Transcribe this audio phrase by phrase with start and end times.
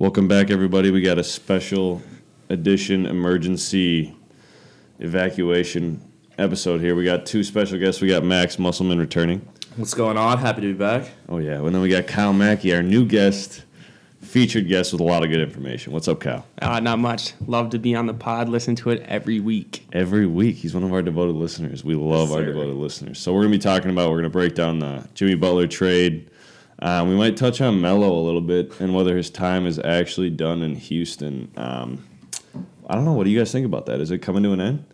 [0.00, 0.90] Welcome back, everybody.
[0.90, 2.00] We got a special
[2.48, 4.16] edition emergency
[4.98, 6.00] evacuation
[6.38, 6.94] episode here.
[6.94, 8.00] We got two special guests.
[8.00, 9.46] We got Max Musselman returning.
[9.76, 10.38] What's going on?
[10.38, 11.10] Happy to be back.
[11.28, 11.58] Oh, yeah.
[11.58, 13.64] And then we got Kyle Mackey, our new guest,
[14.22, 15.92] featured guest with a lot of good information.
[15.92, 16.46] What's up, Kyle?
[16.62, 17.34] Uh, not much.
[17.46, 18.48] Love to be on the pod.
[18.48, 19.86] Listen to it every week.
[19.92, 20.56] Every week.
[20.56, 21.84] He's one of our devoted listeners.
[21.84, 22.46] We love Yes, our sir.
[22.46, 23.18] devoted listeners.
[23.18, 25.66] So we're going to be talking about, we're going to break down the Jimmy Butler
[25.66, 26.29] trade.
[26.82, 30.30] Um, we might touch on Melo a little bit and whether his time is actually
[30.30, 31.50] done in Houston.
[31.56, 32.04] Um,
[32.88, 33.12] I don't know.
[33.12, 34.00] What do you guys think about that?
[34.00, 34.84] Is it coming to an end?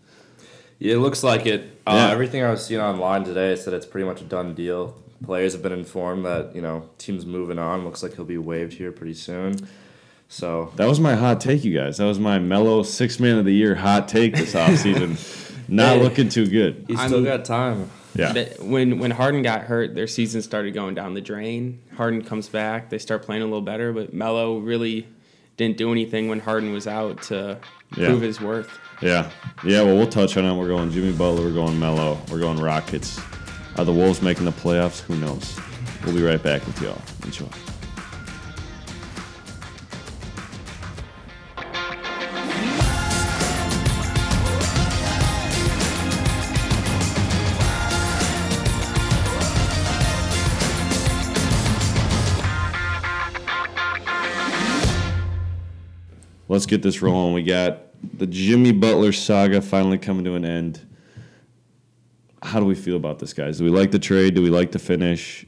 [0.78, 1.62] Yeah, it looks like it.
[1.86, 2.10] Uh, Yeah.
[2.10, 4.96] Everything I was seeing online today said it's pretty much a done deal.
[5.24, 7.84] Players have been informed that you know teams moving on.
[7.84, 9.56] Looks like he'll be waived here pretty soon.
[10.28, 11.98] So That was my hot take, you guys.
[11.98, 15.16] That was my Melo six man of the year hot take this offseason.
[15.68, 16.02] Not Hey.
[16.02, 16.84] looking too good.
[16.88, 17.88] he's I'm- still got time.
[18.18, 18.48] Yeah.
[18.60, 21.80] When when Harden got hurt, their season started going down the drain.
[21.96, 25.06] Harden comes back, they start playing a little better, but Melo really
[25.56, 27.58] didn't do anything when Harden was out to
[27.96, 28.06] Yeah.
[28.08, 28.68] prove his worth.
[29.00, 29.30] Yeah.
[29.64, 30.54] Yeah, well, we'll touch on it.
[30.54, 31.42] We're going Jimmy Butler.
[31.44, 32.18] We're going Melo.
[32.30, 33.20] We're going Rockets.
[33.76, 35.00] Are the Wolves making the playoffs?
[35.02, 35.58] Who knows?
[36.04, 37.00] We'll be right back with y'all.
[37.24, 37.46] Enjoy.
[56.56, 57.34] Let's get this rolling.
[57.34, 57.80] We got
[58.16, 60.80] the Jimmy Butler saga finally coming to an end.
[62.42, 63.58] How do we feel about this, guys?
[63.58, 64.34] Do we like the trade?
[64.34, 65.44] Do we like the finish?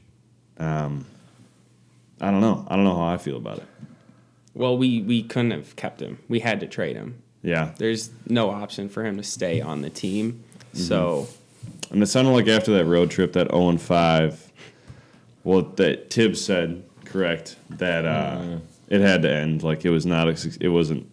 [0.59, 1.07] Um,
[2.21, 2.63] I don't know.
[2.67, 3.63] I don't know how I feel about it.
[4.53, 6.19] Well, we, we couldn't have kept him.
[6.29, 7.23] We had to trade him.
[7.41, 7.71] Yeah.
[7.79, 10.43] There's no option for him to stay on the team.
[10.73, 11.27] So
[11.89, 14.51] And it sounded like after that road trip, that 0 and 5,
[15.43, 19.63] well, that Thibs said, correct, that uh, it had to end.
[19.63, 21.09] Like it was not, a, it wasn't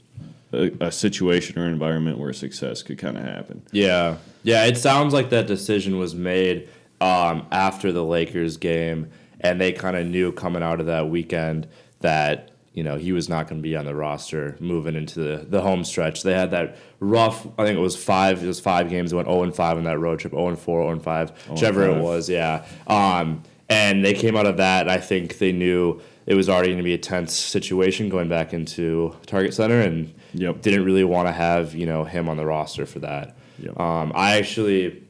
[0.52, 3.62] a, a situation or environment where success could kind of happen.
[3.70, 4.64] Yeah, yeah.
[4.64, 6.68] It sounds like that decision was made
[7.00, 11.68] um, after the Lakers game, and they kind of knew coming out of that weekend
[12.00, 15.46] that you know he was not going to be on the roster moving into the,
[15.48, 16.22] the home stretch.
[16.22, 17.46] They had that rough.
[17.58, 18.42] I think it was five.
[18.42, 19.12] It was five games.
[19.12, 20.32] Went zero and five on that road trip.
[20.32, 20.82] Zero and four.
[20.82, 21.30] Zero and five.
[21.48, 22.28] Whichever it was.
[22.28, 22.64] Yeah.
[22.86, 24.82] Um, and they came out of that.
[24.82, 28.28] And I think they knew it was already going to be a tense situation going
[28.28, 30.60] back into Target Center, and Yep.
[30.60, 33.36] didn't really want to have you know him on the roster for that.
[33.58, 33.78] Yep.
[33.80, 35.02] Um, I actually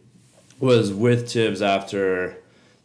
[0.60, 2.36] was with Thibs after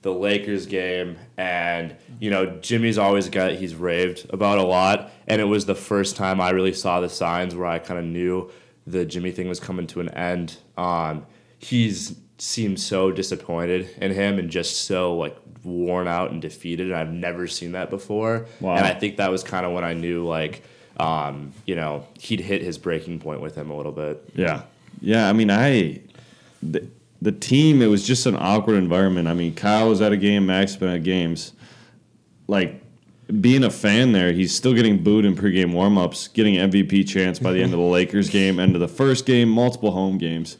[0.01, 5.39] the Lakers game, and you know Jimmy's always got he's raved about a lot, and
[5.39, 8.49] it was the first time I really saw the signs where I kind of knew
[8.87, 10.57] the Jimmy thing was coming to an end.
[10.77, 11.25] Um,
[11.59, 16.95] he's seemed so disappointed in him and just so like worn out and defeated, and
[16.95, 18.47] I've never seen that before.
[18.59, 18.77] Wow.
[18.77, 20.63] And I think that was kind of when I knew like.
[20.97, 24.23] Um, you know, he'd hit his breaking point with him a little bit.
[24.35, 24.63] Yeah,
[24.99, 25.29] yeah.
[25.29, 26.01] I mean, I
[26.61, 26.85] the,
[27.21, 27.81] the team.
[27.81, 29.27] It was just an awkward environment.
[29.27, 31.53] I mean, Kyle was at a game, Max been at games.
[32.47, 32.83] Like
[33.39, 37.51] being a fan there, he's still getting booed in pregame warmups, getting MVP chance by
[37.53, 40.57] the end of the Lakers game, end of the first game, multiple home games.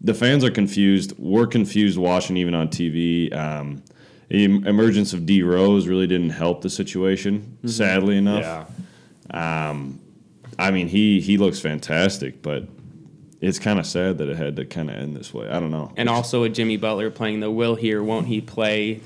[0.00, 1.14] The fans are confused.
[1.18, 3.34] We're confused watching even on TV.
[3.34, 3.82] Um,
[4.28, 8.68] the emergence of D Rose really didn't help the situation, sadly enough.
[9.30, 9.82] Yeah.
[10.58, 12.66] I mean, he he looks fantastic, but
[13.40, 15.48] it's kind of sad that it had to kind of end this way.
[15.48, 15.92] I don't know.
[15.96, 19.00] and also with Jimmy Butler playing the will here, won't he play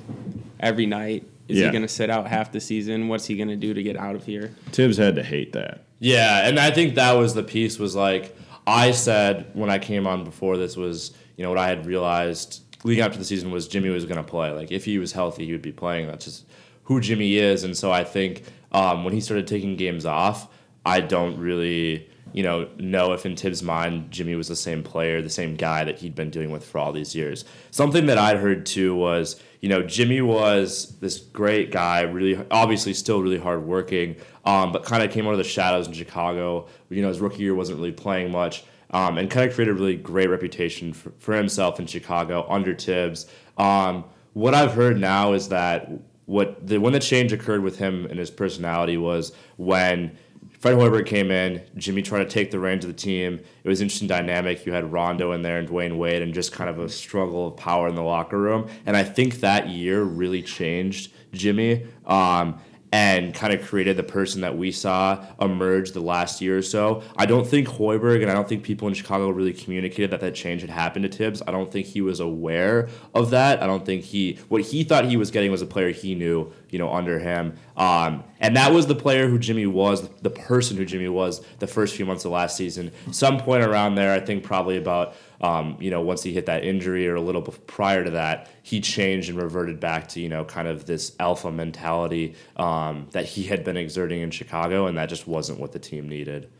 [0.60, 1.24] every night?
[1.48, 1.66] Is Yeah.
[1.66, 3.08] he going to sit out half the season?
[3.08, 4.54] What's he going to do to get out of here?
[4.70, 5.82] Thibs had to hate that.
[5.98, 8.36] Yeah, and I think that was the piece was like
[8.70, 12.62] I said when I came on before this was, you know, what I had realized
[12.84, 14.50] leading up to the season was Jimmy was going to play.
[14.50, 16.06] Like if he was healthy, he would be playing.
[16.06, 16.46] That's just
[16.84, 20.48] who Jimmy is, and so I think um, when he started taking games off,
[20.84, 25.20] I don't really, you know, know if in Thibs' mind Jimmy was the same player,
[25.22, 27.44] the same guy that he'd been dealing with for all these years.
[27.70, 32.94] Something that I'd heard too was, you know, Jimmy was this great guy, really obviously
[32.94, 36.68] still really hardworking, um, but kind of came out of the shadows in Chicago.
[36.88, 38.64] You know, his rookie year wasn't really playing much.
[38.92, 42.74] Um, and kind of created a really great reputation for, for himself in Chicago under
[42.74, 43.26] Tibbs.
[43.56, 45.92] Um, what I've heard now is that
[46.30, 50.16] what the when the change occurred with him and his personality was when
[50.60, 53.40] Fred Hoiberg came in, Jimmy tried to take the reins of the team.
[53.64, 54.66] It was interesting dynamic.
[54.66, 57.56] You had Rondo in there and Dwyane Wade, and just kind of a struggle of
[57.56, 58.68] power in the locker room.
[58.84, 61.86] And I think that year really changed Jimmy.
[62.04, 62.60] Um,
[62.92, 67.02] and kind of created the person that we saw emerge the last year or so.
[67.16, 70.34] I don't think Hoiberg and I don't think people in Chicago really communicated that that
[70.34, 71.40] change had happened to Thibs.
[71.46, 73.62] I don't think he was aware of that.
[73.62, 76.52] I don't think he what he thought he was getting was a player he knew,
[76.68, 77.56] you know, under him.
[77.76, 81.66] Um, and that was the player who Jimmy was, the person who Jimmy was the
[81.66, 82.90] first few months of last season.
[83.12, 86.64] Some point around there, I think probably about um, you know, once he hit that
[86.64, 90.44] injury or a little prior to that, he changed and reverted back to, you know,
[90.44, 95.08] kind of this alpha mentality um, that he had been exerting in Chicago, and that
[95.08, 96.50] just wasn't what the team needed.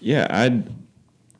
[0.00, 0.62] Yeah, I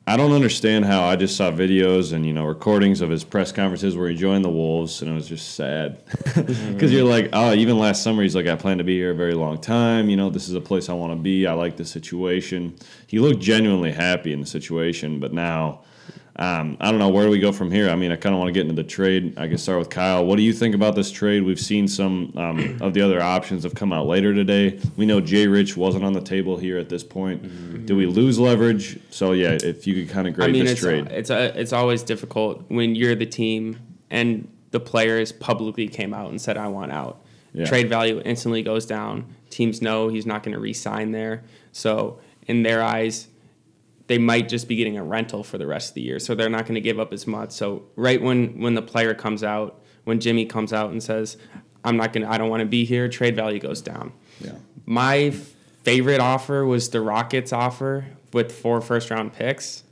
[0.04, 3.52] I don't understand how I just saw videos and you know recordings of his press
[3.52, 6.02] conferences where he joined the Wolves, and it was just sad
[6.34, 9.14] because you're like, oh, even last summer he's like, I plan to be here a
[9.14, 10.08] very long time.
[10.08, 11.46] You know, this is a place I want to be.
[11.46, 12.74] I like the situation.
[13.06, 15.82] He looked genuinely happy in the situation, but now
[16.36, 17.90] um, I don't know where do we go from here.
[17.90, 19.38] I mean, I kind of want to get into the trade.
[19.38, 20.24] I can start with Kyle.
[20.24, 21.42] What do you think about this trade?
[21.42, 24.80] We've seen some um, of the other options have come out later today.
[24.96, 27.42] We know Jay Rich wasn't on the table here at this point.
[27.42, 27.84] Mm-hmm.
[27.84, 28.98] Do we lose leverage?
[29.10, 31.58] So yeah, if you could kind of grade I mean, this it's, trade, it's a,
[31.60, 33.78] it's always difficult when you're the team
[34.10, 37.20] and the players publicly came out and said, "I want out."
[37.52, 37.66] Yeah.
[37.66, 39.26] Trade value instantly goes down.
[39.50, 41.42] Teams know he's not going to re-sign there,
[41.72, 43.28] so in their eyes,
[44.12, 46.50] they might just be getting a rental for the rest of the year, so they're
[46.50, 47.50] not going to give up as much.
[47.50, 51.38] So right when when the player comes out, when Jimmy comes out and says,
[51.82, 54.12] "I'm not going, to I don't want to be here," trade value goes down.
[54.38, 54.52] Yeah.
[54.84, 55.30] My
[55.82, 58.04] favorite offer was the Rockets offer
[58.34, 59.82] with four first round picks.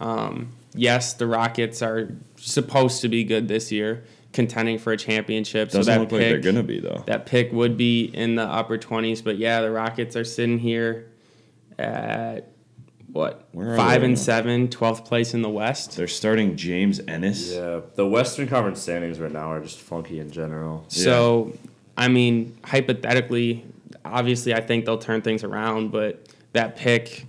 [0.00, 4.02] Um, yes, the Rockets are supposed to be good this year,
[4.32, 5.68] contending for a championship.
[5.68, 7.04] Doesn't so that look pick, like they're gonna be though.
[7.06, 11.06] That pick would be in the upper twenties, but yeah, the Rockets are sitting here
[11.78, 12.50] at
[13.16, 15.96] what five and seven, 12th place in the West.
[15.96, 17.52] They're starting James Ennis.
[17.52, 20.84] Yeah, the Western Conference standings right now are just funky in general.
[20.88, 21.70] So, yeah.
[21.96, 23.64] I mean, hypothetically,
[24.04, 27.26] obviously, I think they'll turn things around, but that pick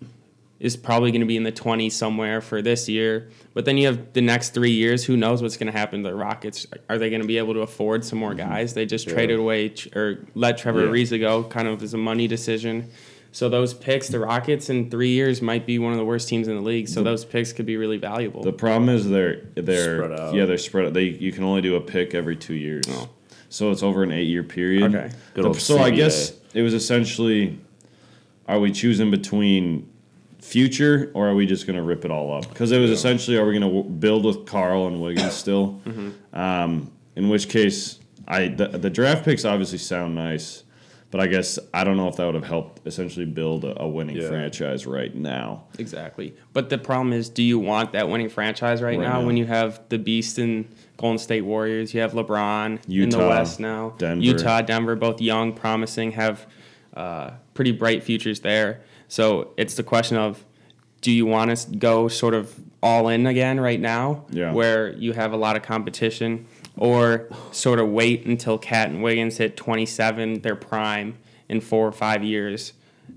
[0.60, 3.30] is probably going to be in the 20s somewhere for this year.
[3.54, 5.06] But then you have the next three years.
[5.06, 6.66] Who knows what's going to happen to the Rockets?
[6.90, 8.50] Are they going to be able to afford some more mm-hmm.
[8.50, 8.74] guys?
[8.74, 9.14] They just yeah.
[9.14, 10.92] traded away or let Trevor yeah.
[10.92, 12.90] Ariza go, kind of as a money decision.
[13.32, 16.48] So those picks, the Rockets in three years might be one of the worst teams
[16.48, 16.88] in the league.
[16.88, 18.42] So the, those picks could be really valuable.
[18.42, 20.94] The problem is they're they're yeah they're spread out.
[20.94, 22.86] They you can only do a pick every two years.
[22.90, 23.10] Oh.
[23.50, 24.96] So it's over an eight year period.
[24.96, 25.12] Okay.
[25.34, 25.82] The, so CBA.
[25.82, 27.60] I guess it was essentially,
[28.48, 29.90] are we choosing between
[30.40, 32.50] future or are we just going to rip it all up?
[32.50, 32.96] Because it was yeah.
[32.96, 35.80] essentially, are we going to w- build with Karl and Wiggins still?
[35.86, 36.40] Mm-hmm.
[36.40, 40.64] Um, in which case, I the, the draft picks obviously sound nice.
[41.10, 43.88] But I guess I don't know if that would have helped essentially build a, a
[43.88, 44.28] winning yeah.
[44.28, 45.64] franchise right now.
[45.80, 46.36] Exactly.
[46.52, 49.38] But the problem is, do you want that winning franchise right, right now, now, when
[49.38, 50.68] you have the beast in
[50.98, 54.22] Golden State Warriors, you have LeBron Utah, in the West now, Denver.
[54.22, 56.46] Utah, Denver, both young, promising, have
[56.94, 58.82] uh, pretty bright futures there.
[59.08, 60.44] So it's the question of,
[61.00, 64.52] do you want to go sort of all in again right now, yeah.
[64.52, 66.48] where you have a lot of competition?
[66.78, 71.18] Or sort of wait until KAT and Wiggins hit 27, their prime,
[71.50, 72.74] in four or five years,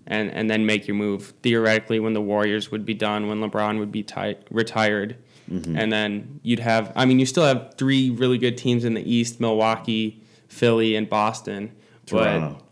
[0.07, 1.35] and, and then make your move.
[1.43, 4.07] Theoretically, when the Warriors would be done, when LeBron would be
[4.51, 5.17] retired,
[5.51, 5.77] mm-hmm.
[5.77, 9.03] and then you'd have, I mean, you still have three really good teams in the
[9.03, 11.73] East Milwaukee, Philly, and Boston.
[12.07, 12.55] Toronto.
[12.55, 12.65] But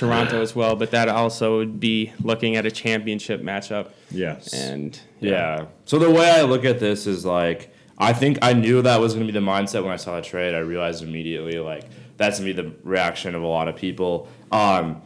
[0.00, 3.90] Toronto as well, but that also would be looking at a championship matchup.
[4.10, 4.54] Yes.
[4.54, 5.30] And yeah.
[5.30, 5.66] yeah.
[5.84, 9.12] So the way I look at this is like I think I knew that was
[9.12, 10.54] going to be the mindset when I saw the trade.
[10.54, 11.84] I realized immediately like
[12.16, 14.26] that's to be the reaction of a lot of people.
[14.50, 15.02] Um,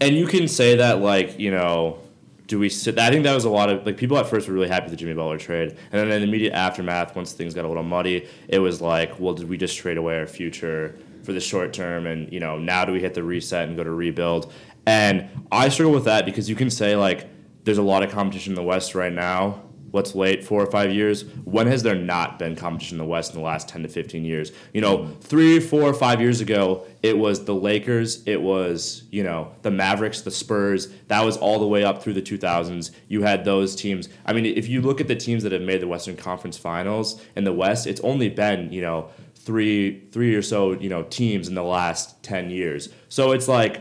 [0.00, 1.98] and you can say that like you know,
[2.46, 2.96] do we sit?
[2.98, 4.92] I think that was a lot of like people at first were really happy with
[4.92, 7.82] the Jimmy Butler trade, and then in the immediate aftermath, once things got a little
[7.82, 11.72] muddy, it was like, well, did we just trade away our future for the short
[11.72, 12.06] term?
[12.06, 14.52] And you know, now do we hit the reset and go to rebuild?
[14.86, 17.26] And I struggle with that because you can say like
[17.64, 20.92] there's a lot of competition in the West right now what's late four or five
[20.92, 23.88] years when has there not been competition in the west in the last 10 to
[23.88, 24.52] 15 years?
[24.72, 29.52] You know three four five years ago it was the lakers it was you know
[29.62, 30.88] the mavericks the spurs.
[31.08, 34.08] That was all the way up through the 2000s you had those teams.
[34.26, 37.20] I mean if you look at the teams that have made the western conference finals
[37.36, 41.48] in the west it's only been you know three three or so you know teams
[41.48, 42.90] in the last 10 years.
[43.08, 43.80] So it's like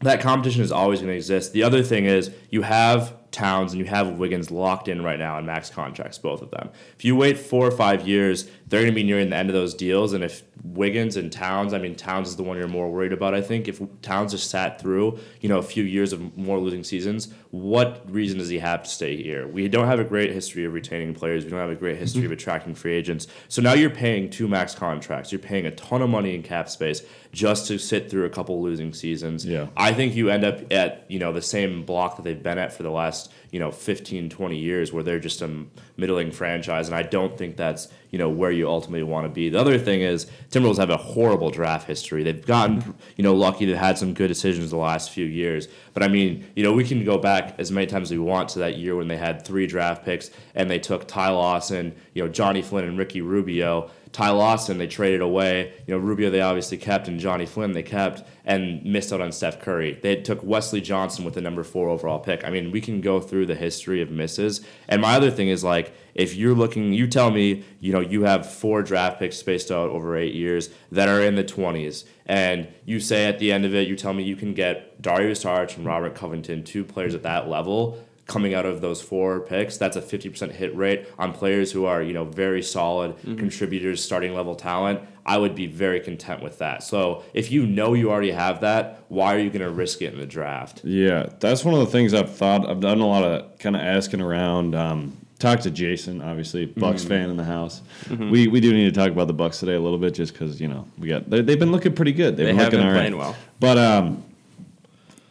[0.00, 1.52] that competition is always going to exist.
[1.52, 5.38] The other thing is you have Towns and you have Wiggins locked in right now
[5.38, 6.70] in max contracts, both of them.
[6.96, 9.54] If you wait four or five years, they're going to be nearing the end of
[9.54, 10.14] those deals.
[10.14, 13.34] And if Wiggins and Towns, I mean, Towns is the one you're more worried about,
[13.34, 13.68] I think.
[13.68, 18.02] If Towns just sat through, you know, a few years of more losing seasons, what
[18.10, 19.46] reason does he have to stay here?
[19.46, 21.44] We don't have a great history of retaining players.
[21.44, 22.32] We don't have a great history of mm-hmm.
[22.32, 23.26] attracting free agents.
[23.48, 25.30] So now you're paying two max contracts.
[25.30, 28.62] You're paying a ton of money in cap space just to sit through a couple
[28.62, 29.44] losing seasons.
[29.44, 29.66] Yeah.
[29.76, 32.72] I think you end up at, you know, the same block that they've been at
[32.72, 35.64] for the last, you know, 15, 20 years where they're just a
[35.98, 36.88] middling franchise.
[36.88, 39.50] And I don't think that's, you know, where you ultimately want to be.
[39.50, 42.22] The other thing is Timberwolves have a horrible draft history.
[42.22, 45.68] They've gotten, you know, lucky they've had some good decisions the last few years.
[45.92, 48.48] But I mean, you know, we can go back as many times as we want
[48.50, 52.24] to that year when they had three draft picks and they took Ty Lawson, you
[52.24, 53.90] know, Johnny Flynn and Ricky Rubio.
[54.12, 55.72] Ty Lawson they traded away.
[55.86, 59.32] You know, Rubio they obviously kept, and Johnny Flynn they kept, and missed out on
[59.32, 59.98] Steph Curry.
[60.02, 62.44] They took Wesley Johnson with the number four overall pick.
[62.44, 64.60] I mean, we can go through the history of misses.
[64.86, 68.24] And my other thing is like, if you're looking, you tell me, you know, you
[68.24, 72.68] have four draft picks spaced out over eight years that are in the 20s, and
[72.84, 75.76] you say at the end of it, you tell me you can get Dario Saric
[75.76, 77.98] and Robert Covington, two players at that level
[78.32, 82.02] coming out of those four picks, that's a 50% hit rate on players who are,
[82.02, 85.00] you know, very solid contributors, starting level talent.
[85.24, 86.82] I would be very content with that.
[86.82, 90.12] So if you know you already have that, why are you going to risk it
[90.14, 90.80] in the draft?
[90.84, 92.68] Yeah, that's one of the things I've thought.
[92.68, 94.74] I've done a lot of kind of asking around.
[94.74, 97.82] Um, talked to Jason, obviously Bucks fan in the house.
[98.10, 100.60] We we do need to talk about the Bucks today a little bit, just because
[100.60, 102.36] you know we got they, they've been looking pretty good.
[102.36, 102.98] They've They been have looking been all right.
[103.00, 103.36] playing well.
[103.60, 104.24] But um,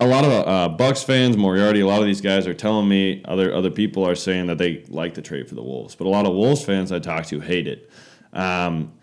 [0.01, 3.22] a lot of uh, Bucks fans, Moriarty, a lot of these guys are telling me
[3.25, 6.10] other other people are saying that they like the trade for the Wolves, but a
[6.10, 7.89] lot of Wolves fans I talk to hate it.
[8.34, 8.93] Um,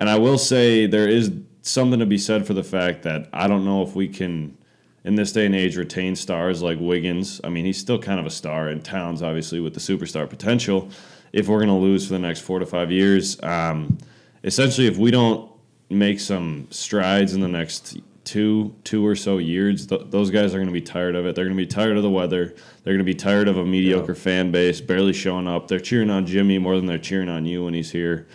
[0.00, 3.48] and I will say there is something to be said for the fact that I
[3.48, 4.56] don't know if we can,
[5.04, 7.40] in this day and age, retain stars like Wiggins.
[7.44, 10.88] I mean, he's still kind of a star, and Towns obviously with the superstar potential.
[11.34, 13.98] If we're going to lose for the next four to five years, um,
[14.42, 15.50] essentially, if we don't
[15.90, 20.58] make some strides in the next two two or so years, th- those guys are
[20.58, 21.34] going to be tired of it.
[21.34, 22.54] They're going to be tired of the weather.
[22.84, 25.68] They're going to be tired of a mediocre fan base barely showing up.
[25.68, 28.26] They're cheering on Jimmy more than they're cheering on you when he's here.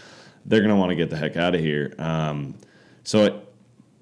[0.45, 1.93] They're going to want to get the heck out of here.
[1.99, 2.55] Um,
[3.03, 3.35] so it,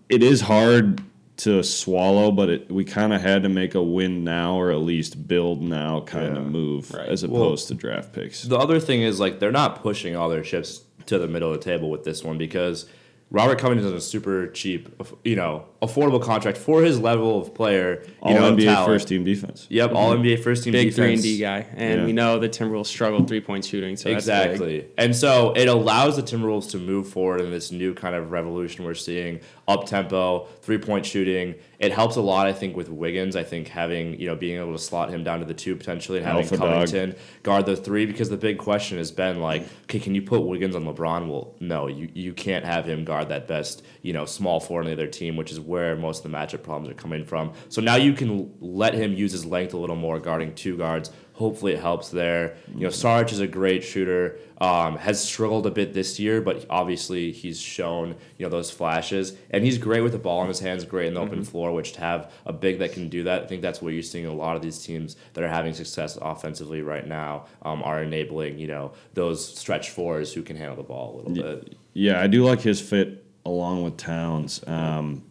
[0.08, 1.02] it is hard
[1.38, 4.80] to swallow, but it, we kind of had to make a win now or at
[4.80, 6.50] least build now kind of Yeah.
[6.50, 7.10] move Right.
[7.10, 8.44] as opposed to draft picks.
[8.44, 11.58] The other thing is like they're not pushing all their chips to the middle of
[11.60, 12.86] the table with this one because
[13.32, 14.90] Robert Covington is a super cheap,
[15.24, 18.02] you know, affordable contract for his level of player.
[18.04, 18.88] You All know, NBA talent.
[18.88, 19.68] first team defense.
[19.70, 20.24] Yep, all mm-hmm.
[20.24, 20.96] NBA first team Big defense.
[20.96, 22.06] three and D guy, and Yeah.
[22.08, 23.96] we know the Timberwolves struggle three point shooting.
[23.98, 24.36] So that's big.
[24.50, 24.86] exactly.
[24.98, 28.84] And so it allows the Timberwolves to move forward in this new kind of revolution
[28.84, 31.54] we're seeing, up tempo, three point shooting.
[31.80, 33.38] It helps a lot, I think, with Wiggins.
[33.38, 36.18] I think having, you know, being able to slot him down to the two potentially
[36.18, 36.70] and having Alpha dog.
[36.70, 40.42] Covington guard the three because the big question has been like, okay, can you put
[40.42, 41.30] Wiggins on LeBron?
[41.30, 44.88] Well, no, you, you can't have him guard that best, you know, small four on
[44.88, 47.54] the other team, which is where most of the matchup problems are coming from.
[47.70, 51.12] So now you can let him use his length a little more guarding two guards.
[51.40, 52.58] Hopefully it helps there.
[52.76, 54.38] You know, Sarge is a great shooter.
[54.60, 59.38] Um, has struggled a bit this year, but obviously he's shown you know those flashes,
[59.50, 61.72] and he's great with the ball in his hands, great in the open floor.
[61.72, 64.26] Which to have a big that can do that, I think that's what you're seeing.
[64.26, 68.60] A lot of these teams that are having success offensively right now um, are enabling
[68.60, 71.78] you know those stretch fours who can handle the ball a little bit.
[71.94, 74.62] Yeah, I do like his fit along with Towns.
[74.68, 75.24] Um,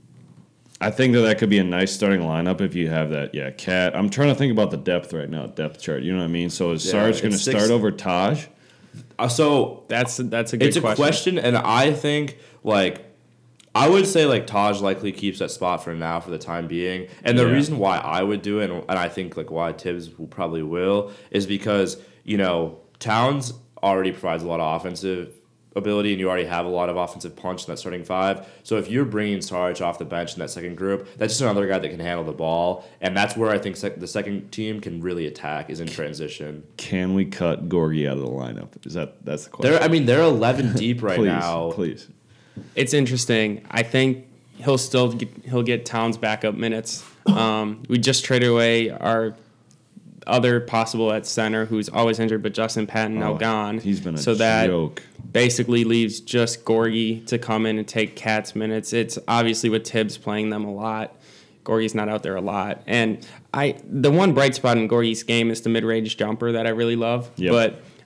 [0.81, 3.35] I think that that could be a nice starting lineup if you have that.
[3.35, 3.97] Yeah, KAT.
[3.97, 6.03] I'm trying to think about the depth right now, depth chart.
[6.03, 6.51] You know what I mean?
[6.51, 8.47] So is Yeah, Sarge going to start over Taj?
[9.19, 11.03] Uh, so That's that's a good it's a question.
[11.05, 11.39] question.
[11.39, 13.05] and I think like
[13.75, 17.09] I would say like Taj likely keeps that spot for now for the time being.
[17.25, 17.53] And the Yeah.
[17.53, 20.63] reason why I would do it, and, and I think like why Thibs will probably
[20.63, 25.33] will, is because you know Towns already provides a lot of offensive
[25.77, 28.47] ability, and you already have a lot of offensive punch in that starting five.
[28.63, 31.67] So if you're bringing Sarge off the bench in that second group, that's just another
[31.67, 34.81] guy that can handle the ball, and that's where I think sec- the second team
[34.81, 36.67] can really attack is in transition.
[36.77, 38.87] Can we cut Gorgui out of the lineup?
[38.87, 39.73] Is that that's the question?
[39.73, 41.73] They're, I mean, they're 11 deep right please, now.
[41.73, 42.09] please.
[42.75, 43.65] It's interesting.
[43.71, 47.05] I think he'll still get, he'll get Towns backup minutes.
[47.27, 49.37] Um, we just traded away our
[50.29, 53.79] other possible at center who's always injured, but Justin Patton now Oh, gone.
[53.79, 55.03] He's been a so that joke.
[55.33, 58.93] basically leaves just Gorgui to come in and take KAT's minutes.
[58.93, 61.15] It's obviously with Thibs playing them a lot.
[61.65, 62.83] Gorgui's not out there a lot.
[62.87, 66.67] And I the one bright spot in Gorgui's game is the mid range jumper that
[66.67, 67.31] I really love.
[67.37, 67.53] Yep.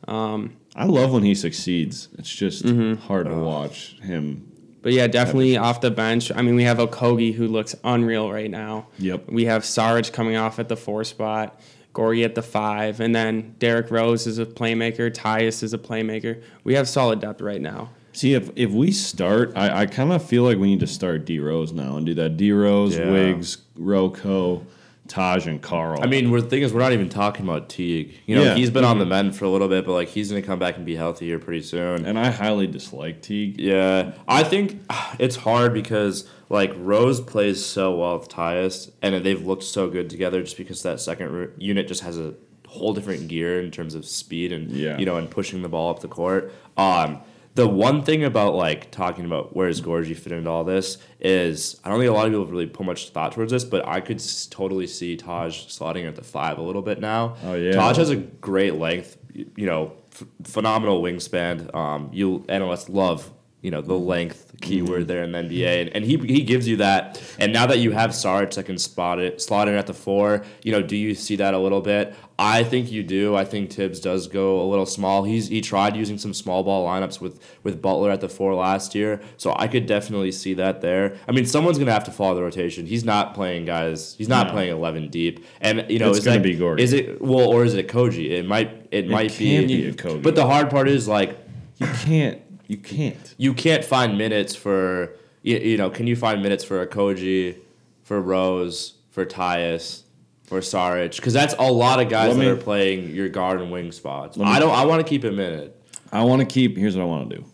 [0.04, 2.08] But um, I love when he succeeds.
[2.18, 2.94] It's just Mm-hmm.
[3.06, 4.48] hard to watch him.
[4.82, 6.32] But yeah, definitely off the bench.
[6.34, 8.88] I mean, we have Okogie who looks unreal right now.
[8.98, 9.28] Yep.
[9.30, 11.60] We have Sarge coming off at the four spot,
[11.94, 15.10] Gorgui at the five, and then Derrick Rose is a playmaker.
[15.10, 16.42] Tyus is a playmaker.
[16.64, 17.90] We have solid depth right now.
[18.12, 21.24] See, if if we start, I, I kind of feel like we need to start
[21.24, 23.10] D Rose now and do that D Rose, Yeah.
[23.10, 24.64] Wiggs, RoCo,
[25.08, 26.02] Taj, and Karl.
[26.02, 28.14] I mean, we're the thing is, we're not even talking about Teague.
[28.26, 28.54] You know, Yeah.
[28.54, 29.10] he's been on the mm-hmm.
[29.10, 31.38] mend for a little bit, but like he's gonna come back and be healthy here
[31.38, 32.04] pretty soon.
[32.04, 33.58] and I highly dislike Teague.
[33.58, 34.82] Yeah, I think
[35.18, 40.08] it's hard because like Rose plays so well with Tyus, and they've looked so good
[40.10, 42.34] together just because that second unit just has a
[42.68, 44.98] whole different gear in terms of speed and Yeah.
[44.98, 46.52] you know and pushing the ball up the court.
[46.76, 47.20] Um,
[47.54, 51.78] the one thing about like talking about where does Gorgui fit into all this is
[51.84, 54.00] I don't think a lot of people really put much thought towards this, but I
[54.00, 57.36] could s- totally see Taj slotting at the five a little bit now.
[57.44, 57.72] Oh, yeah.
[57.72, 61.74] Taj has a great length, you know, f- phenomenal wingspan.
[61.74, 63.30] Um, you analysts love
[63.62, 64.06] you know the mm-hmm.
[64.06, 65.08] length keyword mm-hmm.
[65.08, 65.80] there in the NBA, mm-hmm.
[65.80, 67.22] and, and he he gives you that.
[67.38, 70.44] And now that you have Saric that can spot it, slot in at the four,
[70.62, 72.14] you know, do you see that a little bit?
[72.38, 73.36] I think you do.
[73.36, 75.22] I think Thibs does go a little small.
[75.22, 78.96] He's he tried using some small ball lineups with with Butler at the four last
[78.96, 81.16] year, so I could definitely see that there.
[81.28, 82.86] I mean, someone's gonna have to follow the rotation.
[82.86, 84.16] He's not playing guys.
[84.18, 84.54] He's not No.
[84.54, 86.82] playing eleven deep, and you know, It's is gonna that- be Gordon.
[86.82, 88.30] Is it well, or is it Koji?
[88.30, 88.88] It might.
[88.90, 89.90] It, might can be.
[89.90, 90.22] be Okogie.
[90.22, 91.38] But the hard part is like
[91.78, 92.40] You can't.
[92.72, 93.34] You can't.
[93.36, 97.58] you can't find minutes for you, you know can you find minutes for Okogie,
[98.02, 100.04] for Rose, for Tyus,
[100.44, 101.16] for Saric?
[101.16, 104.38] Because that's a lot of guys that are playing your guard and wing spots.
[104.38, 104.70] Me- I don't.
[104.74, 105.78] I want to keep a minute.
[106.10, 106.78] I want to keep.
[106.78, 107.44] Here's what I want to do.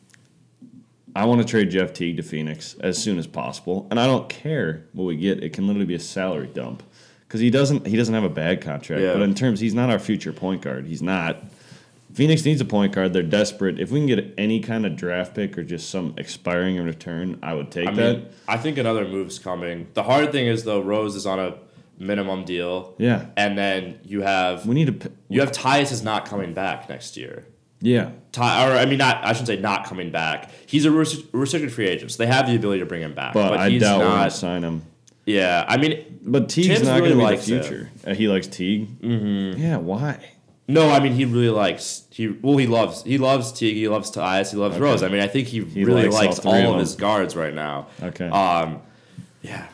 [1.16, 4.28] I want to trade Jeff Teague to Phoenix as soon as possible, and I don't
[4.28, 5.42] care what we get.
[5.42, 6.84] It can literally be a salary dump
[7.26, 7.88] because he doesn't.
[7.88, 9.14] He doesn't have a bad contract, Yeah.
[9.14, 10.86] but in terms, he's not our future point guard.
[10.86, 11.42] He's not.
[12.12, 13.12] Phoenix needs a point guard.
[13.12, 13.78] They're desperate.
[13.78, 17.38] If we can get any kind of draft pick or just some expiring in return,
[17.42, 18.16] I would take I that.
[18.18, 19.88] mean, I think another move's coming.
[19.94, 21.56] The hard thing is though, Rose is on a
[21.98, 24.92] minimum deal, yeah, and then you have we need to.
[25.08, 27.44] p- you have Tyus is not coming back next year.
[27.80, 30.50] Yeah, Ty, or I mean, not I shouldn't say not coming back.
[30.66, 33.34] He's a restricted free agent, so they have the ability to bring him back.
[33.34, 34.82] but, But, I he's doubt we're gonna sign him.
[35.26, 37.64] Yeah, I mean, But Teague's Thibs not really going to be the it.
[37.66, 37.90] future.
[38.06, 38.98] Uh, he likes Teague.
[39.02, 39.60] Mm-hmm.
[39.60, 40.18] Yeah, why?
[40.68, 44.10] No, I mean he really likes he well he loves he loves Teague, he loves
[44.10, 44.84] Tyus, he loves Okay.
[44.84, 45.02] Rose.
[45.02, 47.34] I mean, I think he, He really likes all likes three all, of his guards
[47.34, 47.88] right now.
[48.02, 48.28] Okay.
[48.28, 48.82] Um,
[49.42, 49.66] yeah,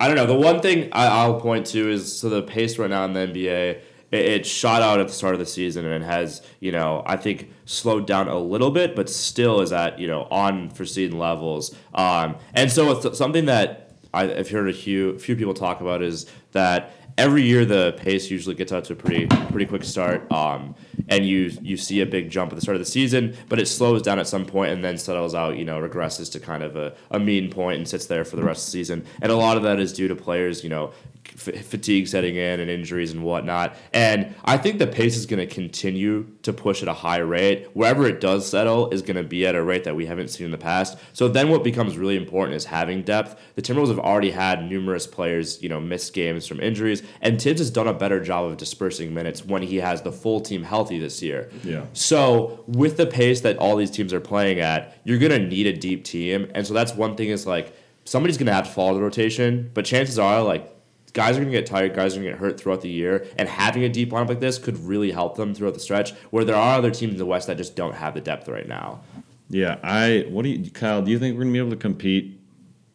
[0.00, 0.26] I don't know.
[0.26, 3.20] The one thing I, I'll point to is so the pace right now in the
[3.20, 3.80] NBA.
[4.10, 7.02] It, it shot out at the start of the season and it has, you know,
[7.04, 11.18] I think slowed down a little bit, but still is at, you know, on foreseen
[11.18, 11.74] levels.
[11.94, 15.80] Um, and so it's something that I, I've heard a few, a few people talk
[15.80, 19.84] about is that every year the pace usually gets out to a pretty pretty quick
[19.84, 20.74] start, um,
[21.08, 23.66] and you you see a big jump at the start of the season, but it
[23.66, 25.56] slows down at some point and then settles out.
[25.56, 28.42] You know, regresses to kind of a, a mean point and sits there for the
[28.42, 29.04] rest of the season.
[29.22, 30.92] And a lot of that is due to players, you know,
[31.28, 33.76] f- fatigue setting in and injuries and whatnot.
[33.92, 37.68] And I think the pace is going to continue to push at a high rate.
[37.74, 40.46] Wherever it does settle is going to be at a rate that we haven't seen
[40.46, 40.98] in the past.
[41.12, 43.40] So then what becomes really important is having depth.
[43.54, 47.60] The Timberwolves have already had numerous players, you know, miss games from injuries, and Thibs
[47.60, 50.98] has done a better job of dispersing minutes when he has the full team healthy
[50.98, 51.50] this year.
[51.62, 51.86] Yeah.
[51.92, 55.72] So with the pace that all these teams are playing at, you're gonna need a
[55.72, 59.02] deep team, and so that's one thing is like somebody's gonna have to follow the
[59.02, 60.73] rotation, but chances are like
[61.14, 63.82] guys are gonna get tired, guys are gonna get hurt throughout the year, and having
[63.84, 66.12] a deep lineup like this could really help them throughout the stretch.
[66.30, 68.68] Where there are other teams in the West that just don't have the depth right
[68.68, 69.00] now.
[69.48, 70.26] Yeah, I.
[70.28, 71.00] What do you, Kyle?
[71.00, 72.38] Do you think we're gonna be able to compete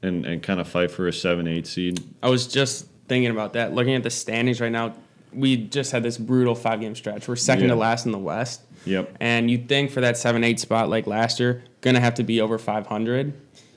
[0.04, 2.00] and, and kind of fight for a seven, eight seed?
[2.22, 3.74] I was just thinking about that.
[3.74, 4.94] Looking at the standings right now,
[5.34, 7.28] we just had this brutal five game stretch.
[7.28, 7.70] We're second Yeah.
[7.74, 8.62] to last in the West.
[8.86, 9.18] Yep.
[9.20, 12.40] And you'd think for that 7 8 spot like last year, gonna have to be
[12.42, 13.34] over 500.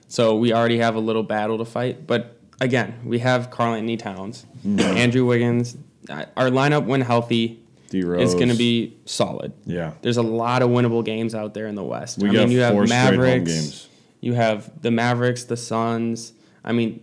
[0.08, 2.06] So we already have a little battle to fight.
[2.06, 4.80] But again, we have Karl Anthony Towns, Mm-hmm.
[4.96, 5.76] Andrew Wiggins.
[6.08, 9.52] Uh, Our lineup, when healthy, D Rose is gonna be solid.
[9.66, 12.18] Yeah, There's a lot of winnable games out there in the West.
[12.18, 13.50] we I got mean, you have four straight home Mavericks.
[13.52, 13.88] games.
[14.20, 16.32] You have the Mavericks, the Suns.
[16.64, 17.02] I mean,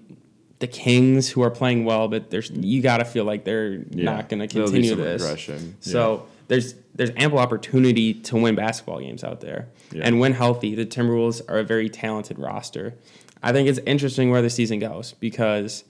[0.60, 4.06] the Kings who are playing well, but there's you got to feel like they're Yeah.
[4.06, 5.22] not going to continue this.
[5.22, 5.76] regression.
[5.82, 10.02] So there's there's ample opportunity to win basketball games out there, Yeah.
[10.06, 12.96] and when healthy, the Timberwolves are a very talented roster.
[13.42, 15.84] I think it's interesting where the season goes because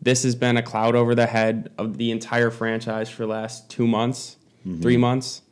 [0.00, 3.68] this has been a cloud over the head of the entire franchise for the last
[3.70, 4.82] two months, Mm-hmm.
[4.82, 5.42] three months,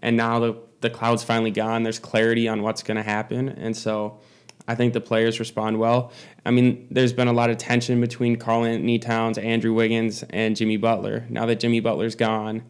[0.00, 1.82] and now the the cloud's finally gone.
[1.82, 4.18] There's clarity on what's going to happen, and so
[4.66, 6.12] I think the players respond well.
[6.46, 10.56] I mean, there's been a lot of tension between Karl Anthony Towns, Andrew Wiggins, and
[10.56, 11.26] Jimmy Butler.
[11.28, 12.62] Now that Jimmy Butler's gone,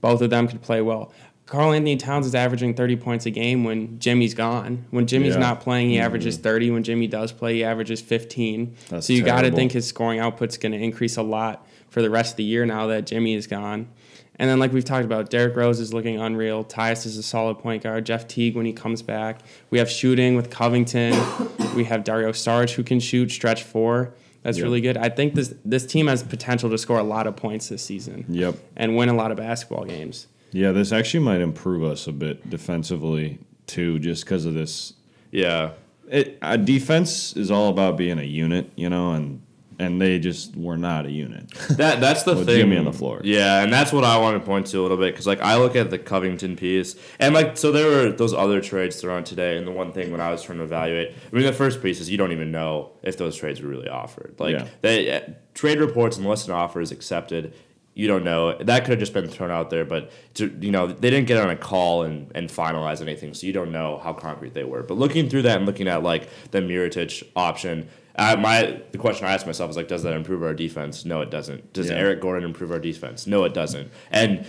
[0.00, 1.12] both of them could play well.
[1.52, 4.86] Karl Anthony Towns is averaging 30 points a game when Jimmy's gone.
[4.90, 5.40] When Jimmy's Yeah.
[5.40, 6.06] not playing, he mm-hmm.
[6.06, 6.70] averages 30.
[6.70, 8.74] When Jimmy does play, he averages 15.
[8.88, 12.00] That's so you got to think his scoring output's going to increase a lot for
[12.00, 13.88] the rest of the year now that Jimmy is gone.
[14.36, 16.64] And then, like we've talked about, Derrick Rose is looking unreal.
[16.64, 18.06] Tyus is a solid point guard.
[18.06, 19.40] Jeff Teague when he comes back.
[19.68, 21.12] We have shooting with Covington.
[21.76, 24.14] we have Dario Saric who can shoot stretch four.
[24.42, 24.64] That's Yep.
[24.64, 24.96] really good.
[24.96, 28.24] I think this this team has potential to score a lot of points this season
[28.30, 28.56] Yep.
[28.74, 30.28] and win a lot of basketball games.
[30.52, 34.92] Yeah, this actually might improve us a bit defensively too, just because of this.
[35.30, 35.72] Yeah.
[36.10, 39.40] It uh, defense is all about being a unit, you know, and
[39.78, 41.48] and they just were not a unit.
[41.70, 42.56] That that's the thing.
[42.58, 43.20] Jimmy on the floor.
[43.24, 45.56] Yeah, and that's what I want to point to a little bit because like I
[45.56, 49.56] look at the Covington piece and like so there were those other trades thrown today,
[49.56, 51.98] and the one thing when I was trying to evaluate, I mean the first piece
[52.00, 54.34] is you don't even know if those trades were really offered.
[54.38, 54.66] Like Yeah.
[54.82, 55.20] they uh,
[55.54, 57.54] trade reports unless an offer is accepted.
[57.94, 58.56] You don't know.
[58.56, 61.36] That could have just been thrown out there, but to, you know they didn't get
[61.38, 64.82] on a call and, and finalize anything, so you don't know how concrete they were.
[64.82, 69.26] But looking through that and looking at like the Miritich option, uh, my the question
[69.26, 71.04] I asked myself is like, does that improve our defense?
[71.04, 71.74] No, it doesn't.
[71.74, 71.96] Does Yeah.
[71.96, 73.26] Eric Gordon improve our defense?
[73.26, 73.90] No, it doesn't.
[74.10, 74.46] And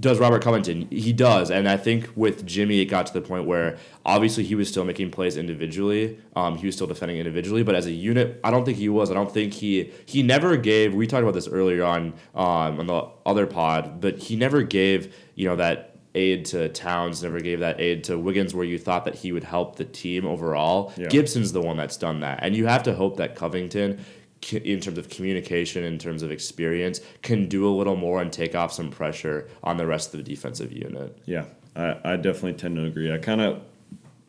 [0.00, 0.88] does Robert Covington?
[0.90, 1.50] He does.
[1.50, 4.84] And I think with Jimmy, it got to the point where obviously he was still
[4.84, 6.18] making plays individually.
[6.36, 9.10] Um, he was still defending individually, but as a unit, I don't think he was.
[9.10, 10.94] I don't think he he never gave.
[10.94, 15.14] We talked about this earlier on um, on the other pod, but he never gave
[15.34, 19.04] you know that aid to Towns, never gave that aid to Wiggins, where you thought
[19.04, 20.92] that he would help the team overall.
[20.96, 21.08] Yeah.
[21.08, 24.04] Gibson's the one that's done that, and you have to hope that Covington
[24.52, 28.54] in terms of communication, in terms of experience, can do a little more and take
[28.54, 31.18] off some pressure on the rest of the defensive unit.
[31.26, 31.44] Yeah,
[31.76, 33.12] I, I definitely tend to agree.
[33.12, 33.62] I kind of,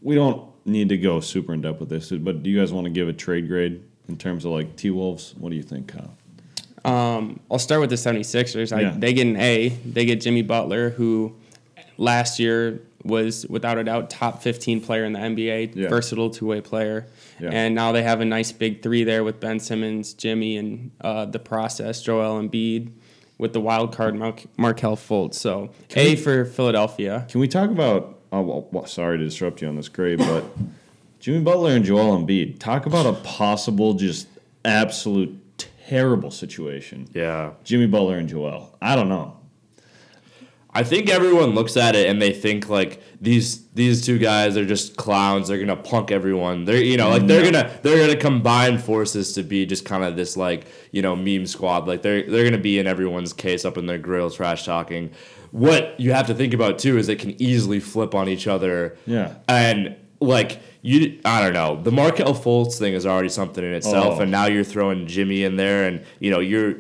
[0.01, 2.85] we don't need to go super in depth with this, but do you guys want
[2.85, 5.35] to give a trade grade in terms of like T Wolves?
[5.37, 6.15] What do you think, Kyle?
[6.85, 8.75] Um, I'll start with the 76ers.
[8.75, 8.95] I, Yeah.
[8.97, 9.69] They get an A.
[9.69, 11.35] They get Jimmy Butler, who
[11.97, 15.87] last year was without a doubt top 15 player in the NBA, Yeah.
[15.89, 17.07] versatile two way player.
[17.39, 17.49] Yeah.
[17.51, 21.25] And now they have a nice big three there with Ben Simmons, Jimmy, and uh,
[21.25, 22.91] the process, Joel Embiid,
[23.37, 25.35] with the wild card Mar- Markelle Fultz.
[25.35, 27.25] So A for Philadelphia.
[27.29, 28.17] Can we talk about?
[28.31, 30.43] Oh, well, well, sorry to disrupt you on this grade, but
[31.19, 32.59] Jimmy Butler and Joel Embiid.
[32.59, 34.27] Talk about a possible, just
[34.65, 35.35] absolute
[35.87, 37.07] terrible situation.
[37.13, 37.51] Yeah.
[37.63, 38.77] Jimmy Butler and Joel.
[38.81, 39.38] I don't know.
[40.71, 44.65] I think everyone looks at it and they think like these these two guys are
[44.65, 45.47] just clowns.
[45.47, 46.65] They're gonna punk everyone.
[46.65, 50.15] They're you know like they're gonna they're gonna combine forces to be just kind of
[50.15, 51.87] this like you know meme squad.
[51.87, 55.09] Like they're they're gonna be in everyone's case up in their grill trash talking.
[55.51, 58.95] What you have to think about too is they can easily flip on each other.
[59.07, 59.35] Yeah.
[59.47, 61.81] And like you, I don't know.
[61.81, 64.21] The Markelle Fultz thing is already something in itself, Oh.
[64.21, 66.75] and now you're throwing Jimmy in there, and you know you're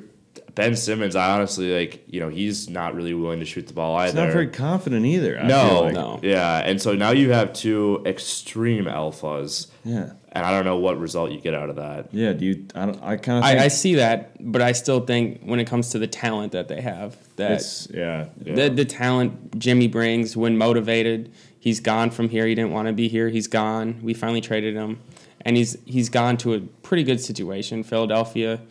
[0.59, 1.15] Ben Simmons.
[1.15, 4.07] I honestly like you know he's not really willing to shoot the ball either.
[4.11, 5.39] He's not very confident either.
[5.39, 5.93] I no, like.
[5.93, 6.19] No.
[6.21, 10.11] yeah, and so now you have two extreme alphas, Yeah.
[10.31, 12.13] and I don't know what result you get out of that.
[12.13, 12.33] Yeah.
[12.33, 12.65] Do you?
[12.75, 13.43] I, don't- I kind of.
[13.45, 16.67] I, I see that, but I still think when it comes to the talent that
[16.67, 18.27] they have, that It's yeah.
[18.37, 21.31] the, the talent Jimmy brings when motivated.
[21.61, 22.45] He's gone from here.
[22.47, 23.27] He didn't want to be here.
[23.29, 23.99] He's gone.
[24.01, 24.99] We finally traded him,
[25.41, 27.83] and he's he's gone to a pretty good situation.
[27.83, 28.61] Philadelphia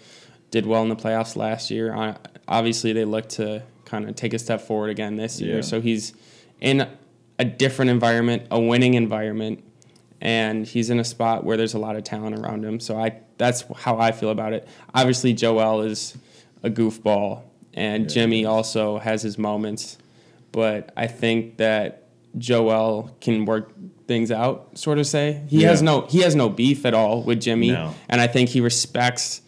[0.51, 2.17] did well in the playoffs last year.
[2.47, 5.57] Obviously, they look to kind of take a step forward again this year.
[5.57, 5.61] Yeah.
[5.63, 6.15] So he's
[6.61, 6.89] in
[7.39, 9.63] a different environment, a winning environment,
[10.21, 12.81] and he's in a spot where there's a lot of talent around him.
[12.81, 14.67] So I that's how I feel about it.
[14.95, 16.17] Obviously, Joel is
[16.63, 17.43] a goofball,
[17.75, 19.97] and Jimmy also has his moments,
[20.51, 22.05] but I think that
[22.37, 23.73] Joel can work
[24.09, 24.77] things out.
[24.77, 27.95] Sort of say he has no he has no beef at all with Jimmy, No.
[28.09, 29.43] and I think he respects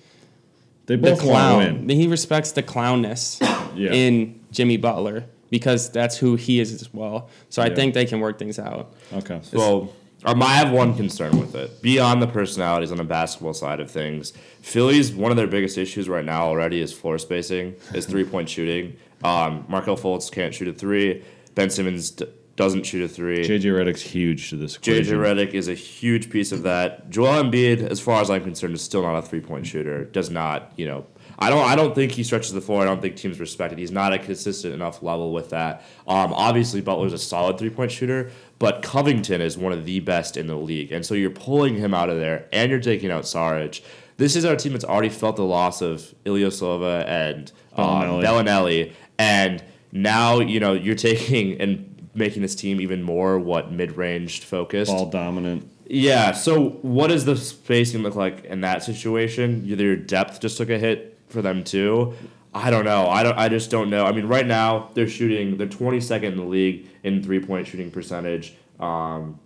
[0.90, 1.86] They the both want to clown.
[1.86, 1.96] win.
[1.96, 3.38] He respects the clownness
[3.76, 3.92] Yeah.
[3.92, 7.28] in Jimmy Butler because that's who he is as well.
[7.48, 7.74] So I Yeah.
[7.76, 8.92] think they can work things out.
[9.12, 9.38] Okay.
[9.42, 9.92] So
[10.24, 11.80] um, I have one concern with it.
[11.80, 16.08] Beyond the personalities on the basketball side of things, Philly's one of their biggest issues
[16.08, 18.96] right now already is floor spacing, is three point shooting.
[19.22, 21.22] Um, Markelle Fultz can't shoot a three.
[21.54, 22.26] Ben Simmons d-
[22.60, 23.38] doesn't shoot a three.
[23.38, 25.06] JJ Redick's huge to this JJ.
[25.06, 27.08] Redick is a huge piece of that.
[27.08, 30.04] Joel Embiid, as far as I'm concerned, is still not a three point shooter.
[30.04, 31.06] Does not, you know,
[31.38, 31.66] I don't.
[31.66, 32.82] I don't think he stretches the floor.
[32.82, 33.78] I don't think teams respect it.
[33.78, 35.82] He's not a consistent enough level with that.
[36.06, 40.36] Um, obviously, Butler's a solid three point shooter, but Covington is one of the best
[40.36, 43.24] in the league, and so you're pulling him out of there, and you're taking out
[43.24, 43.80] Saric.
[44.18, 48.20] This is our team that's already felt the loss of Ilyasova and um.
[48.22, 51.89] Belinelli, and now you know you're taking and
[52.20, 54.92] making this team even more what mid range focused.
[54.92, 55.68] Ball dominant.
[55.86, 56.30] Yeah.
[56.32, 59.64] So what does the spacing look like in that situation?
[59.66, 62.14] Either your depth just took a hit for them too.
[62.54, 63.06] I don't know.
[63.08, 63.36] I don't.
[63.38, 64.04] I just don't know.
[64.04, 65.56] I mean, right now they're shooting.
[65.56, 69.38] They're 22nd in the league in three-point shooting percentage, um,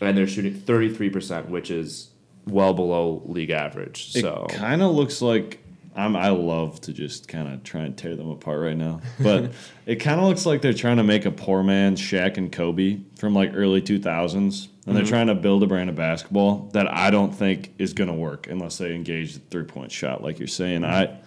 [0.00, 2.10] and they're shooting 33%, which is
[2.46, 4.12] well below league average.
[4.16, 5.62] It So kind of looks like
[5.96, 9.52] I'm I love to just kind of try and tear them apart right now, but
[9.86, 12.98] it kind of looks like they're trying to make a poor man's Shaq and Kobe
[13.18, 14.94] from like early 2000s, and Mm-hmm.
[14.94, 18.14] they're trying to build a brand of basketball that I don't think is going to
[18.14, 20.84] work unless they engage the three point shot, like you're saying.
[20.84, 21.18] I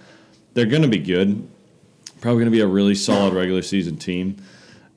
[0.53, 1.45] they're going to be good,
[2.21, 4.37] probably going to be a really solid regular season team.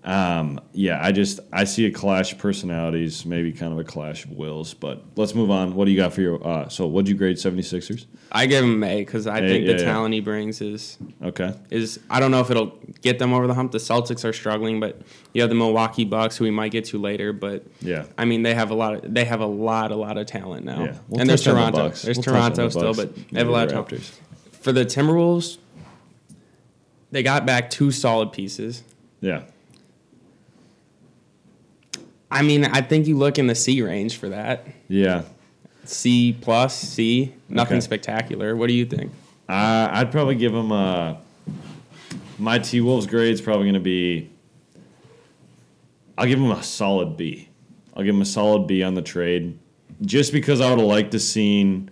[0.04, 4.24] Um, yeah, I just I see a clash of personalities, maybe kind of a clash
[4.24, 4.74] of wills.
[4.74, 5.76] But let's move on.
[5.76, 6.44] What do you got for your?
[6.44, 8.06] Uh, so, what'd you grade 76ers?
[8.32, 9.84] I give him A because I A, think the yeah.
[9.84, 11.54] talent he brings is Okay.
[11.70, 13.70] is I don't know if it'll get them over the hump.
[13.70, 15.00] The Celtics are struggling, but
[15.34, 17.32] you have the Milwaukee Bucks, who we might get to later.
[17.32, 18.06] But Yeah.
[18.18, 19.04] I mean, they have a lot.
[19.04, 20.84] Of, they have a lot, a lot of talent now.
[20.84, 21.88] Yeah, we'll and there's on the Toronto.
[21.90, 24.20] There's We'll Toronto the still, but they have a lot of talent.
[24.62, 25.58] For the Timberwolves,
[27.12, 28.82] they got back two solid pieces.
[29.20, 29.42] Yeah.
[32.32, 34.66] I mean, I think you look in the C range for that.
[34.88, 35.22] Yeah.
[35.84, 37.80] C plus C, nothing Okay.
[37.84, 38.56] spectacular.
[38.56, 39.12] What do you think?
[39.48, 41.18] Uh, I'd probably give them a.
[42.38, 44.30] My T Wolves grade's probably going to be.
[46.16, 47.48] I'll give them a solid B.
[47.94, 49.58] I'll give them a solid B on the trade,
[50.00, 51.90] just because I would have liked to seen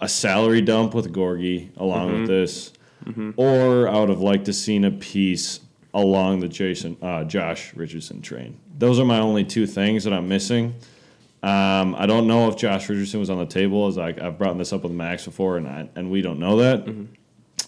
[0.00, 2.72] a salary dump with Gorgui along with this,
[3.36, 5.60] or I would have liked to seen a piece
[5.94, 8.58] along the Jason uh, Josh Richardson train.
[8.82, 10.74] Those are my only two things that I'm missing.
[11.40, 14.58] Um, I don't know if Josh Richardson was on the table, as I, I've brought
[14.58, 16.88] this up with Max before, and I, and we don't know that.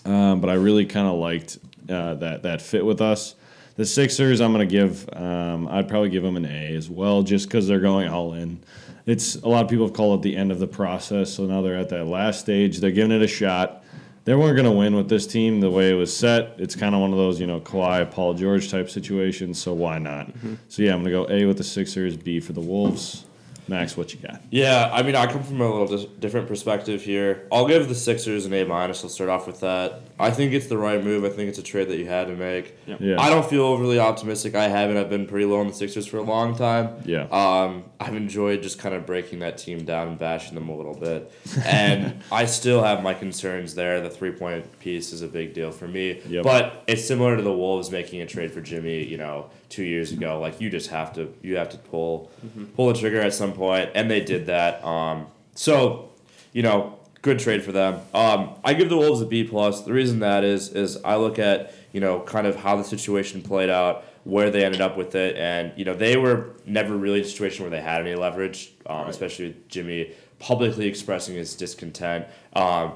[0.05, 3.37] Um, but I really kind of liked uh, that that fit with us.
[3.77, 5.09] The Sixers, I'm gonna give.
[5.13, 8.61] Um, I'd probably give them an A as well, just because they're going all in.
[9.07, 11.63] It's a lot of people have called it the end of the process, so now
[11.63, 12.79] they're at that last stage.
[12.79, 13.84] They're giving it a shot.
[14.25, 16.55] They weren't gonna win with this team the way it was set.
[16.59, 19.61] It's kind of one of those, you know, Kawhi, Paul George type situations.
[19.61, 20.29] So why not?
[20.29, 20.55] Mm-hmm.
[20.69, 23.27] So yeah, I'm gonna go A with the Sixers, B for the Wolves.
[23.67, 24.43] Max, what you got?
[24.51, 27.49] Yeah, I mean, I come from a little dis- different perspective here.
[27.51, 29.03] I'll give the Sixers an A minus.
[29.03, 30.01] I'll start off with that.
[30.19, 31.25] I think it's the right move.
[31.25, 32.77] I think it's a trade that you had to make.
[32.87, 33.17] Yeah.
[33.19, 34.55] I don't feel overly optimistic.
[34.55, 34.97] I haven't.
[34.97, 37.03] I've been pretty low on the Sixers for a long time.
[37.05, 37.23] Yeah.
[37.31, 40.95] Um, I've enjoyed just kind of breaking that team down and bashing them a little
[40.95, 41.33] bit,
[41.65, 44.01] and I still have my concerns there.
[44.01, 46.21] The three point piece is a big deal for me.
[46.29, 46.45] Yep.
[46.45, 49.05] But it's similar to the Wolves making a trade for Jimmy.
[49.05, 50.39] You know, two years ago.
[50.41, 52.31] Like you just have to you have to pull
[52.77, 54.85] pull the trigger at some point, and they did that.
[54.85, 56.11] Um, so
[56.53, 58.01] you know, good trade for them.
[58.15, 59.83] Um, I give the Wolves a B plus.
[59.83, 63.43] The reason that is is I look at you know kind of how the situation
[63.43, 67.19] played out, where they ended up with it, and you know they were never really
[67.19, 71.55] in a situation where they had any leverage, um, especially with Jimmy publicly expressing his
[71.55, 72.27] discontent.
[72.55, 72.93] Um,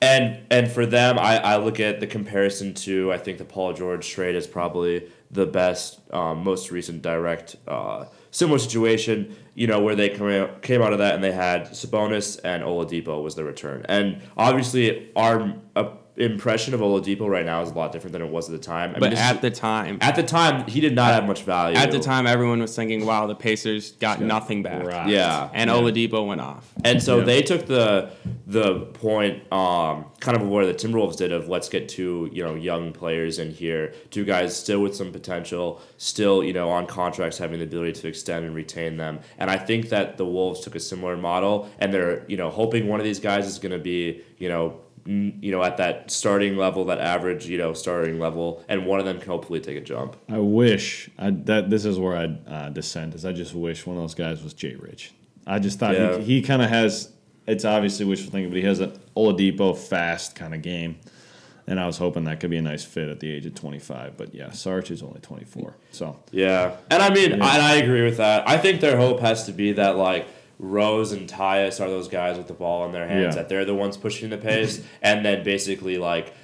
[0.00, 3.72] and and for them, I, I look at the comparison to I think the Paul
[3.72, 9.36] George trade is probably the best, um, most recent direct uh, similar situation.
[9.58, 12.62] You know where they came out, came out of that and they had Sabonis and
[12.62, 17.74] Oladipo was the return, and obviously our uh, impression of Oladipo right now is a
[17.74, 18.92] lot different than it was at the time.
[18.94, 21.42] I But this at is- the time, at the time, he did not have much
[21.42, 21.76] value.
[21.76, 25.08] at the time, everyone was thinking, "Wow, the Pacers got nothing back," Right.
[25.08, 26.72] yeah, and Oladipo went off.
[26.84, 27.24] And so Yeah.
[27.24, 28.10] they took the
[28.46, 32.54] the point, um, kind of where the Timberwolves did of let's get two you know
[32.54, 37.36] young players in here, two guys still with some potential, still you know on contracts
[37.38, 39.18] having the ability to extend and retain them.
[39.38, 42.88] And I think that the Wolves took a similar model, and they're you know hoping
[42.88, 44.80] one of these guys is going to be you know.
[45.06, 49.06] You know, at that starting level, that average, you know, starting level, and one of
[49.06, 50.16] them can hopefully take a jump.
[50.28, 53.14] I wish I, that this is where I uh, dissent.
[53.14, 55.12] Is I just wish one of those guys was Jay Rich.
[55.46, 56.18] I just thought Yeah.
[56.18, 57.10] he, he kind of has.
[57.46, 60.98] It's obviously wishful thinking, but he has an Oladipo fast kind of game,
[61.68, 64.16] and I was hoping that could be a nice fit at the age of 25.
[64.16, 68.16] But yeah, Sarge is only 24, so Yeah, and I mean, and I agree with
[68.16, 68.48] that.
[68.48, 70.26] I think their hope has to be that like
[70.58, 73.42] Rose and Tyus are those guys with the ball in their hands, Yeah.
[73.42, 76.34] that they're the ones pushing the pace, and then basically like.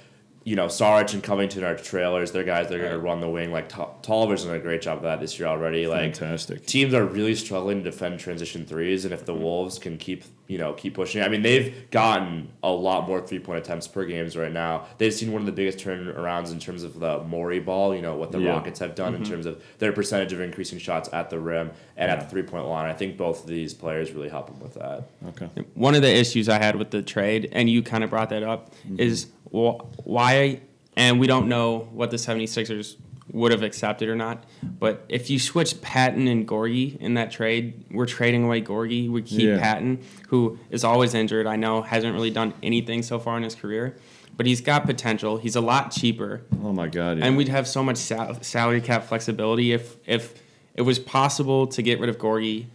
[0.47, 2.31] You know, Sarge and Covington are trailers.
[2.31, 3.51] They're guys that are going to run the wing.
[3.51, 5.87] Like T- Tolliver's done a great job of that this year already.
[5.87, 6.67] Like fantastic.
[6.67, 9.39] teams are really struggling to defend transition threes, and if the mm.
[9.39, 13.39] Wolves can keep you know keep pushing, I mean they've gotten a lot more three
[13.39, 14.85] point attempts per games right now.
[14.97, 17.95] They've seen one of the biggest turnarounds in terms of the Morey ball.
[17.95, 18.51] You know what the Yeah.
[18.51, 19.31] Rockets have done in mm-hmm.
[19.31, 22.67] terms of their percentage of increasing shots at the rim and at the three point
[22.67, 22.89] line.
[22.89, 25.09] I think both of these players really help them with that.
[25.29, 25.49] Okay.
[25.73, 28.43] One of the issues I had with the trade, and you kind of brought that
[28.43, 28.99] up, mm-hmm.
[28.99, 30.61] is wh- why,
[30.95, 32.97] and we don't know what the 76ers
[33.35, 34.43] would have accepted or not,
[34.79, 39.09] but if you switch Patton and Gorgui in that trade, we're trading away Gorgui.
[39.09, 39.59] We keep Yeah.
[39.59, 41.45] Patton, who is always injured.
[41.45, 43.97] I know hasn't really done anything so far in his career,
[44.37, 45.37] but he's got potential.
[45.37, 46.43] He's a lot cheaper.
[46.63, 47.17] Oh my God.
[47.17, 47.25] Yeah.
[47.25, 50.33] and we'd have so much sal- salary cap flexibility if if
[50.73, 52.65] it was possible to get rid of Gorgui.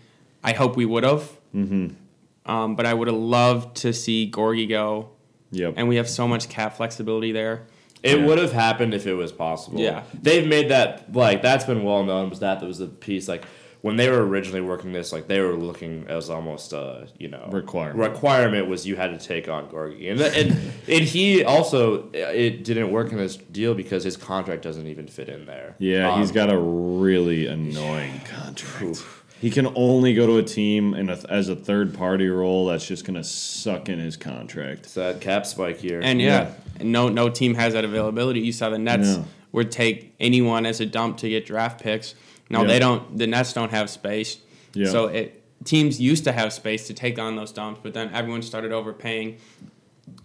[0.44, 1.23] I hope we would have.
[1.55, 2.51] Mm-hmm.
[2.51, 5.09] Um, but I would have loved to see Gorgui go
[5.53, 5.75] Yep.
[5.77, 7.62] and we have so much cap flexibility there.
[8.02, 8.26] It Yeah.
[8.26, 9.80] would have happened if it was possible.
[9.80, 10.02] Yeah.
[10.22, 12.30] They've made that like that's been well known.
[12.30, 13.44] Was that that was the piece like
[13.82, 17.48] when they were originally working this like they were looking as almost a you know
[17.50, 17.98] Requirement.
[17.98, 20.50] requirement was you had to take on Gorgui and and
[20.88, 25.28] and he also it didn't work in this deal because his contract doesn't even fit
[25.30, 25.76] in there.
[25.78, 29.02] Yeah, Um, he's got a really annoying contract.
[29.40, 32.87] He can only go to a team in a, as a third party role that's
[32.87, 34.81] just going to suck in his contract.
[34.85, 36.00] it's that cap spike here.
[36.03, 38.40] And yeah, no no team has that availability.
[38.40, 39.24] You saw the Nets No.
[39.53, 42.14] would take anyone as a dump to get draft picks.
[42.50, 42.66] No, Yeah.
[42.68, 43.16] they don't.
[43.16, 44.38] The Nets don't have space.
[44.74, 44.88] Yeah.
[44.88, 48.42] So it teams used to have space to take on those dumps, but then everyone
[48.42, 49.37] started overpaying.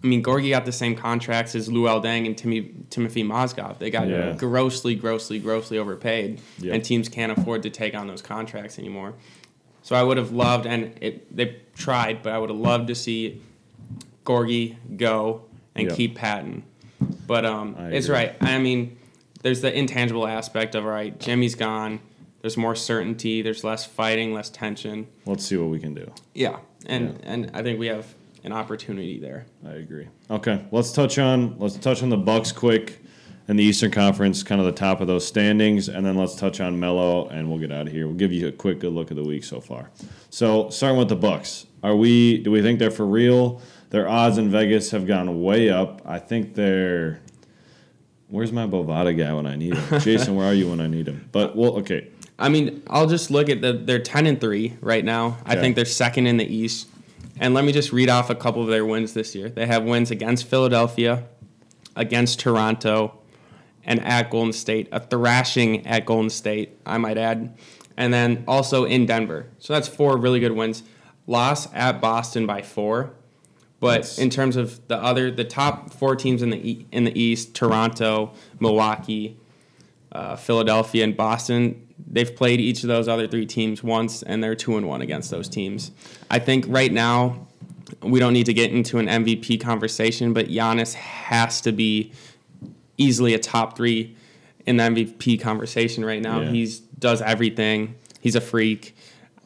[0.02, 3.78] I mean, Gorgui got the same contracts as Luol Deng and Timmy, Timothy Mozgov.
[3.78, 4.34] They got Yeah.
[4.36, 9.14] grossly, grossly, grossly overpaid, and teams can't afford to take on those contracts anymore.
[9.82, 12.94] So I would have loved, and it, they tried, but I would have loved to
[12.94, 13.40] see
[14.24, 15.42] Gorgui go
[15.74, 15.94] and Yeah.
[15.94, 16.64] keep Patton.
[17.26, 18.34] But um, it's right.
[18.40, 18.96] I mean,
[19.42, 21.18] there's the intangible aspect of all right.
[21.20, 22.00] Jimmy's gone.
[22.40, 23.42] There's more certainty.
[23.42, 25.06] There's less fighting, less tension.
[25.24, 26.10] Let's see what we can do.
[26.34, 27.30] Yeah, and Yeah.
[27.32, 28.14] and I think we have
[28.46, 29.44] an opportunity there.
[29.66, 30.06] I agree.
[30.30, 33.00] Okay, let's touch on let's touch on the Bucks quick
[33.48, 36.60] in the Eastern Conference, kind of the top of those standings, and then let's touch
[36.60, 38.06] on Melo, and we'll get out of here.
[38.06, 39.90] We'll give you a quick good look at the week so far.
[40.30, 42.38] So, starting with the Bucks, are we?
[42.38, 43.60] Do we think they're for real?
[43.90, 46.02] Their odds in Vegas have gone way up.
[46.06, 47.20] I think they're.
[48.28, 50.00] Where's my Bovada guy when I need him?
[50.00, 51.28] Jason, where are you when I need him?
[51.32, 55.04] But well, okay, I mean, I'll just look at the they're ten and three right
[55.04, 55.38] now.
[55.44, 56.88] I think they're second in the East.
[57.38, 59.48] And let me just read off a couple of their wins this year.
[59.50, 61.24] They have wins against Philadelphia,
[61.94, 63.18] against Toronto,
[63.84, 64.88] and at Golden State.
[64.90, 67.56] A thrashing at Golden State, I might add.
[67.96, 69.46] And then also in Denver.
[69.58, 70.82] So that's four really good wins.
[71.26, 73.10] Loss at Boston by four.
[73.80, 77.04] But That's- in terms of the other, the top four teams in the e- in
[77.04, 79.36] the East, Toronto, Milwaukee,
[80.12, 84.54] uh, Philadelphia and Boston, they've played each of those other three teams once, and they're
[84.54, 85.90] two and one against those teams.
[86.30, 87.46] I think right now
[88.02, 92.12] we don't need to get into an MVP conversation, but Giannis has to be
[92.98, 94.16] easily a top three
[94.66, 96.40] in the MVP conversation right now.
[96.40, 96.50] Yeah.
[96.50, 97.94] He's does everything.
[98.20, 98.96] He's a freak.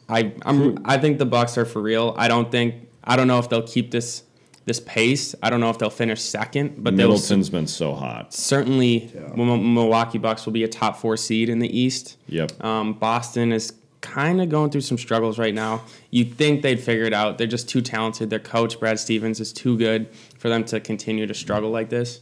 [0.08, 2.14] I I'm I think the Bucks are for real.
[2.16, 4.22] I don't think I don't know if they'll keep this
[4.70, 5.34] this pace.
[5.42, 8.32] I don't know if they'll finish second, but they'll Middleton's been so hot.
[8.32, 12.16] certainly Mil- Milwaukee Bucks will be a top four seed in the East.
[12.28, 12.64] Yep.
[12.64, 15.82] Um, Boston is kind of going through some struggles right now.
[16.12, 17.36] You'd think they'd figure it out.
[17.36, 18.30] They're just too talented.
[18.30, 20.06] Their coach Brad Stevens is too good
[20.38, 22.20] for them to continue to struggle like this.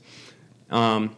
[0.71, 1.15] Um,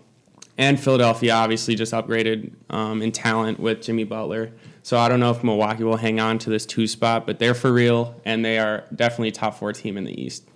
[0.58, 4.50] and Philadelphia obviously just upgraded um, in talent with Jimmy Butler.
[4.82, 7.54] So I don't know if Milwaukee will hang on to this two spot, but they're
[7.54, 10.48] for real, and they are definitely top four team in the East.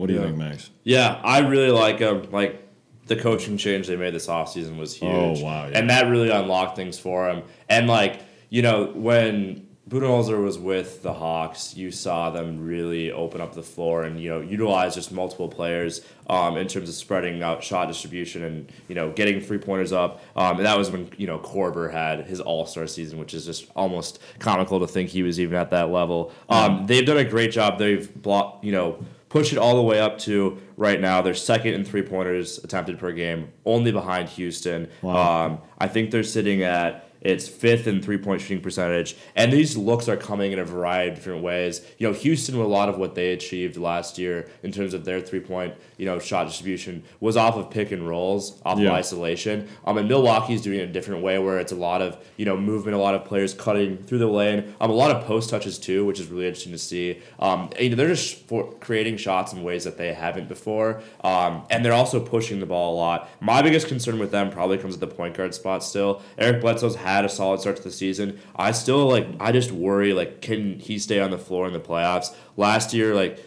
[0.00, 0.26] What do you Yeah.
[0.28, 0.70] think, Max?
[0.82, 2.26] Yeah, I really like them.
[2.32, 2.66] Like
[3.06, 5.12] the coaching change they made this offseason was huge.
[5.12, 5.78] Oh, wow, yeah.
[5.78, 7.42] And that really unlocked things for him.
[7.68, 13.42] And like, you know, when Budenholzer was with the Hawks, you saw them really open
[13.42, 17.42] up the floor and, you know, utilize just multiple players um, in terms of spreading
[17.42, 20.22] out shot distribution and, you know, getting three pointers up.
[20.34, 23.44] Um, and that was when, you know, Korver had his all star season, which is
[23.44, 26.32] just almost comical to think he was even at that level.
[26.48, 27.78] Um, they've done a great job.
[27.78, 31.22] They've blocked, you know, push it all the way up to right now.
[31.22, 34.90] They're second in three pointers attempted per game, only behind Houston.
[35.00, 35.46] Wow.
[35.46, 39.76] Um, I think they're sitting at it's fifth in three point shooting percentage, and these
[39.76, 41.82] looks are coming in a variety of different ways.
[41.98, 45.20] You know, Houston, a lot of what they achieved last year in terms of their
[45.20, 48.88] three point you know shot distribution was off of pick and rolls, off Yeah.
[48.88, 49.68] of isolation.
[49.84, 52.56] Um, and Milwaukee's doing it a different way, where it's a lot of you know
[52.56, 55.78] movement, a lot of players cutting through the lane, um, a lot of post touches
[55.78, 57.20] too, which is really interesting to see.
[57.38, 61.02] Um, and, you know, they're just for creating shots in ways that they haven't before,
[61.22, 63.28] um, and they're also pushing the ball a lot.
[63.40, 65.84] My biggest concern with them probably comes at the point guard spot.
[65.84, 68.38] Still, Eric Bledsoe's had a solid start to the season.
[68.56, 69.26] I still like.
[69.40, 72.34] I just worry like, can he stay on the floor in the playoffs?
[72.56, 73.38] Last year, like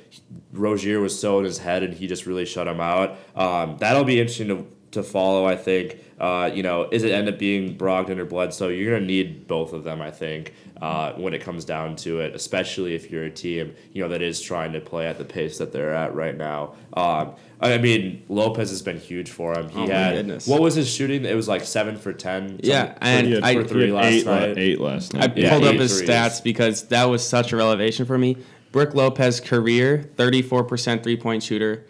[0.52, 3.17] Rozier was so in his head, and he just really shut him out.
[3.36, 5.45] Um, that'll be interesting to to follow.
[5.45, 5.97] I think.
[6.19, 8.69] Uh, you know, is it end up being Brogdon or Bledsoe?
[8.69, 10.01] You're gonna need both of them.
[10.01, 14.01] I think uh, when it comes down to it, especially if you're a team you
[14.01, 16.75] know that is trying to play at the pace that they're at right now.
[16.93, 19.67] Um, I mean, Lopez has been huge for him.
[19.69, 20.47] He Oh my had goodness.
[20.47, 21.25] what was his shooting?
[21.25, 22.60] It was like seven for ten.
[22.63, 24.58] Yeah, and He I- he for three last eight, night.
[24.58, 25.38] eight last I night.
[25.38, 26.10] Yeah, pulled up his threes.
[26.10, 28.38] stats because that was such a revelation for me.
[28.71, 31.86] Brook Lopez career 34% three point shooter,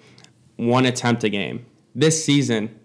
[0.56, 1.66] one attempt a game.
[1.94, 2.80] This season,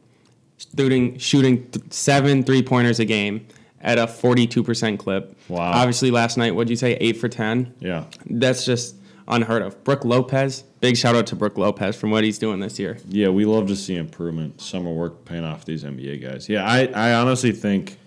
[0.59, 3.47] shooting shooting th- seven three pointers a game
[3.81, 5.37] at a 42% clip.
[5.49, 5.71] Wow.
[5.73, 6.94] Obviously, last night, what'd you say?
[6.94, 7.75] Eight for 10.
[7.79, 8.05] yeah.
[8.27, 8.97] That's just
[9.29, 9.83] unheard of.
[9.85, 12.98] Brook Lopez, big shout out to Brook Lopez from what he's doing this year.
[13.09, 14.61] Yeah, we love to see improvement.
[14.61, 16.48] Summer work paying off these NBA guys.
[16.48, 17.98] Yeah, I, I honestly think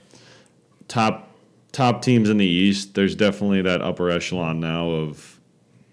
[0.88, 1.30] top
[1.72, 2.96] top teams in the East.
[2.96, 5.40] There's definitely that upper echelon now of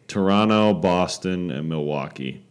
[0.08, 2.42] Toronto, Boston, and Milwaukee.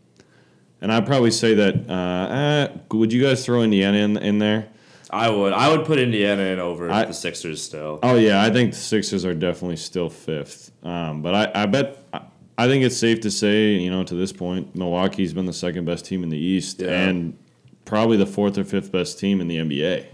[0.81, 1.89] And I'd probably say that.
[1.89, 4.67] Uh, eh, would you guys throw Indiana in, in there?
[5.09, 5.53] I would.
[5.53, 7.99] I would put Indiana in over I- the Sixers still.
[8.03, 10.71] Oh yeah, I think the Sixers are definitely still fifth.
[10.83, 12.21] Um, but I, I bet I,
[12.57, 15.85] I think it's safe to say, you know, to this point, Milwaukee's been the second
[15.85, 16.89] best team in the East Yeah.
[17.07, 17.37] and
[17.85, 20.05] probably the fourth or fifth best team in the NBA.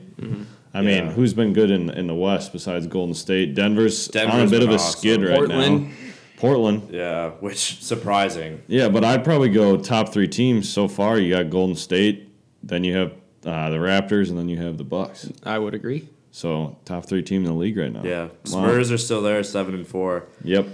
[0.76, 3.54] I mean, who's been good in, in the West besides Golden State?
[3.56, 5.00] Denver's, on a bit of a awesome.
[5.00, 5.88] skid right Portland.
[5.90, 5.96] now.
[6.44, 6.90] Portland.
[6.92, 8.62] Yeah, which surprising.
[8.68, 11.18] Yeah, but I'd probably go top three teams so far.
[11.18, 12.30] You got Golden State,
[12.62, 13.14] then you have
[13.46, 15.32] uh, the Raptors, and then you have the Bucks.
[15.44, 16.10] I would agree.
[16.32, 18.04] So top three team in the league right now.
[18.04, 18.30] Yeah, Wow.
[18.68, 20.26] Spurs are still there, seven and four.
[20.44, 20.68] Yep.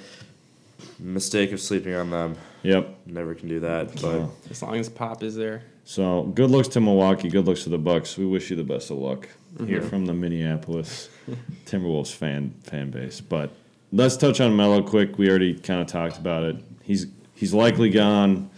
[0.98, 2.36] Mistake of sleeping on them.
[2.64, 2.96] Yep.
[3.06, 3.92] Never can do that.
[3.92, 5.64] But So- As long as Pop is there.
[5.86, 7.30] So good looks to Milwaukee.
[7.30, 8.18] Good looks to the Bucks.
[8.18, 9.28] We wish you the best of luck
[9.66, 11.10] here from the Minneapolis
[11.66, 13.22] Timberwolves fan fan base.
[13.22, 13.52] But
[13.92, 15.18] let's touch on Melo quick.
[15.18, 16.58] We already kind of talked about it.
[16.84, 18.50] He's he's likely gone.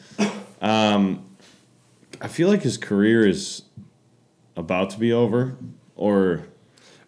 [0.61, 1.25] Um,
[2.19, 3.63] I feel like his career is
[4.55, 5.55] about to be over,
[5.95, 6.43] or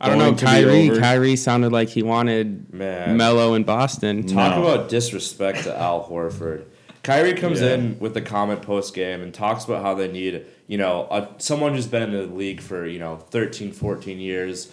[0.02, 0.26] I don't know.
[0.26, 0.90] going to Kyrie.
[1.00, 3.16] Kyrie sounded like he wanted Man.
[3.18, 4.26] Melo in Boston.
[4.26, 4.66] talk No.
[4.68, 6.64] about disrespect to Al Horford.
[7.04, 7.74] Kyrie comes Yeah.
[7.76, 11.28] in with the comment post game and talks about how they need, you know, a,
[11.38, 14.72] someone who's been in the league for, you know, 13, 14 years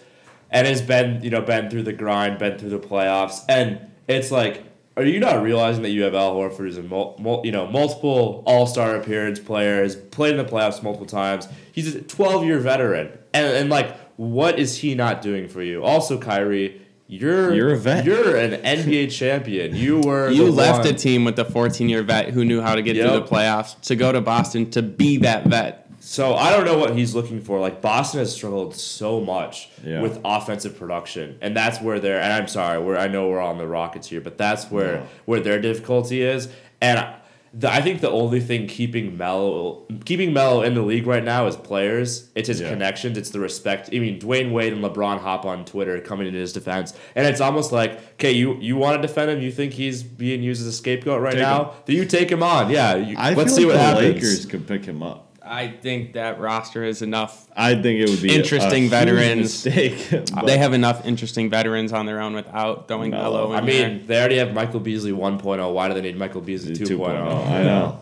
[0.50, 3.40] and has been, you know, been through the grind, been through the playoffs.
[3.48, 4.64] And it's like,
[4.96, 7.66] are you not realizing that you have Al Horford who's a mul- mul- you know
[7.66, 11.48] multiple All Star appearance player, has played in the playoffs multiple times.
[11.72, 15.82] He's a 12 year veteran, and and like, what is he not doing for you?
[15.84, 18.04] Also, Kyrie, you're You're a vet.
[18.04, 19.74] You're an NBA champion.
[19.74, 20.94] You were You left one.
[20.94, 23.80] a team with a 14 year vet who knew how to get through the playoffs
[23.82, 25.89] to go to Boston to be that vet.
[26.10, 27.60] So I don't know what he's looking for.
[27.60, 30.00] Like Boston has struggled so much Yeah.
[30.02, 32.20] with offensive production, and that's where they're.
[32.20, 35.02] And I'm sorry, we're I know we're on the Rockets here, but that's where No.
[35.26, 36.48] where their difficulty is.
[36.82, 37.14] And I,
[37.54, 41.46] the, I think the only thing keeping Melo keeping Melo in the league right now
[41.46, 42.28] is players.
[42.34, 42.70] It's his Yeah.
[42.70, 43.16] connections.
[43.16, 43.90] It's the respect.
[43.94, 47.40] I mean, Dwyane Wade and LeBron hop on Twitter coming into his defense, and it's
[47.40, 49.40] almost like, okay, you you want to defend him?
[49.40, 51.58] You think he's being used as a scapegoat right Take now?
[51.66, 51.70] him.
[51.86, 52.68] Then you take him on.
[52.68, 54.14] Yeah, you, I let's feel see like what the happens.
[54.14, 55.28] Lakers could pick him up.
[55.50, 57.48] I think that roster is enough.
[57.56, 59.64] I think it would be Interesting a huge veterans.
[59.66, 60.24] mistake.
[60.46, 63.88] They have enough interesting veterans on their own without throwing No, Melo in I there.
[63.90, 65.72] mean, they already have Michael Beasley 1.0.
[65.74, 67.48] Why do they need Michael Beasley 2.0?
[67.48, 67.98] I know.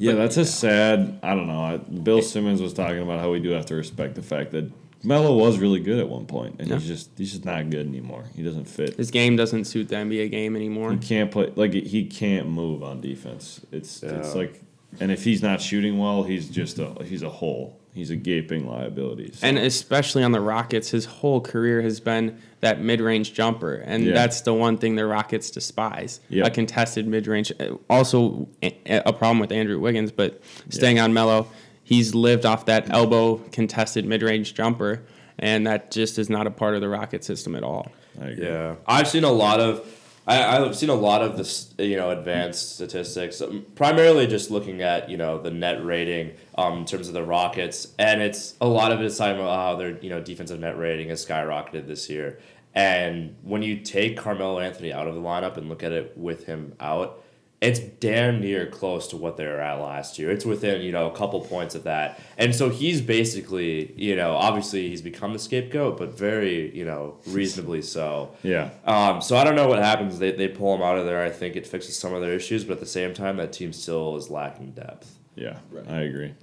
[0.01, 1.19] Yeah, that's a sad.
[1.25, 1.61] I don't know.
[1.61, 4.71] I, Bill Simmons was talking about how we do have to respect the fact that
[5.03, 8.25] Melo was really good at one point, and he's just he's just not good anymore.
[8.37, 8.95] He doesn't fit.
[8.97, 10.93] His game doesn't suit the NBA game anymore.
[10.93, 13.61] He can't play like he can't move on defense.
[13.73, 14.63] It's it's like,
[15.01, 17.79] and if he's not shooting well, he's just a he's a hole.
[17.95, 19.33] He's a gaping liability.
[19.33, 24.05] So- And especially on the Rockets, his whole career has been that mid-range jumper, and
[24.05, 24.13] Yeah.
[24.15, 26.47] that's the one thing the Rockets despise: Yep.
[26.47, 27.53] a contested mid-range.
[27.91, 28.73] Also, a,
[29.05, 31.49] a problem with Andrew Wiggins, but staying on Melo,
[31.83, 35.03] he's lived off that elbow contested mid-range jumper,
[35.39, 37.91] and that just is not a part of the Rocket system at all.
[38.21, 38.45] I agree.
[38.47, 39.85] Yeah, I've seen a lot of.
[40.29, 43.41] I, I've seen a lot of this, you know, advanced statistics.
[43.41, 47.25] um, Primarily, just looking at you know the net rating um, in terms of the
[47.25, 50.61] Rockets, and it's a lot of it is talking about how their you know defensive
[50.61, 52.39] net rating has skyrocketed this year.
[52.75, 56.45] And when you take Carmelo Anthony out of the lineup and look at it with
[56.45, 57.25] him out,
[57.61, 60.31] it's damn near close to what they were at last year.
[60.31, 62.21] It's within, you know, a couple points of that.
[62.37, 67.19] And so he's basically, you know, obviously he's become the scapegoat, but very, you know,
[67.27, 68.31] reasonably so.
[68.45, 68.71] Yeah.
[68.85, 70.21] Um, so I don't know what happens.
[70.21, 71.21] They, they pull him out of there.
[71.23, 73.73] I think it fixes some of their issues, but at the same time, that team
[73.73, 75.19] still is lacking depth.
[75.35, 76.35] Yeah, I agree.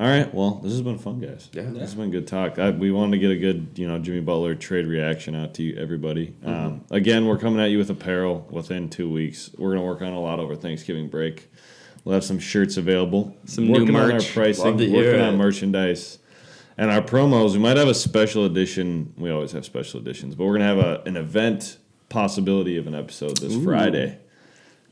[0.00, 1.50] All right, well, this has been fun, guys.
[1.52, 1.64] Yeah.
[1.64, 2.58] this has been good talk.
[2.58, 5.62] I, we wanted to get a good, you know, Jimmy Butler trade reaction out to
[5.62, 6.28] you, everybody.
[6.28, 6.48] Mm-hmm.
[6.48, 9.50] Um, again, we're coming at you with apparel within two weeks.
[9.58, 11.50] We're gonna work on a lot over Thanksgiving break.
[12.02, 13.36] We'll have some shirts available.
[13.44, 14.32] Some new working on our merch.
[14.32, 15.20] pricing, to working it.
[15.20, 16.18] on merchandise,
[16.78, 17.52] and our promos.
[17.52, 19.12] We might have a special edition.
[19.18, 21.76] We always have special editions, but we're gonna have a, an event
[22.08, 24.18] possibility of an episode this Friday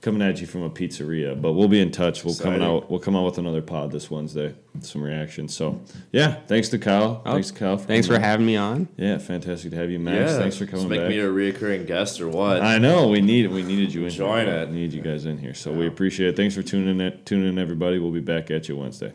[0.01, 1.40] coming at you from a pizzeria.
[1.40, 2.24] But we'll be in touch.
[2.24, 2.90] We'll come out.
[2.90, 4.55] We'll come out with another pod this Wednesday.
[4.80, 5.55] Some reactions.
[5.57, 5.80] So
[6.12, 7.22] yeah, thanks to Kyle.
[7.26, 7.76] Oh, thanks to Kyle.
[7.78, 8.20] For Thanks for on.
[8.20, 8.88] having me on.
[8.96, 10.32] Yeah, fantastic to have you, Max.
[10.32, 10.38] Yeah.
[10.38, 11.11] Thanks for coming Just make back.
[11.11, 12.62] me a reoccurring guest or what?
[12.62, 14.11] I know we need we needed you in.
[14.11, 14.55] Join here.
[14.55, 14.68] it.
[14.68, 15.55] We need you guys in here.
[15.55, 16.36] So we appreciate it.
[16.36, 17.24] Thanks for tuning in.
[17.24, 17.99] Tuning in, everybody.
[17.99, 19.12] We'll be back at you Wednesday.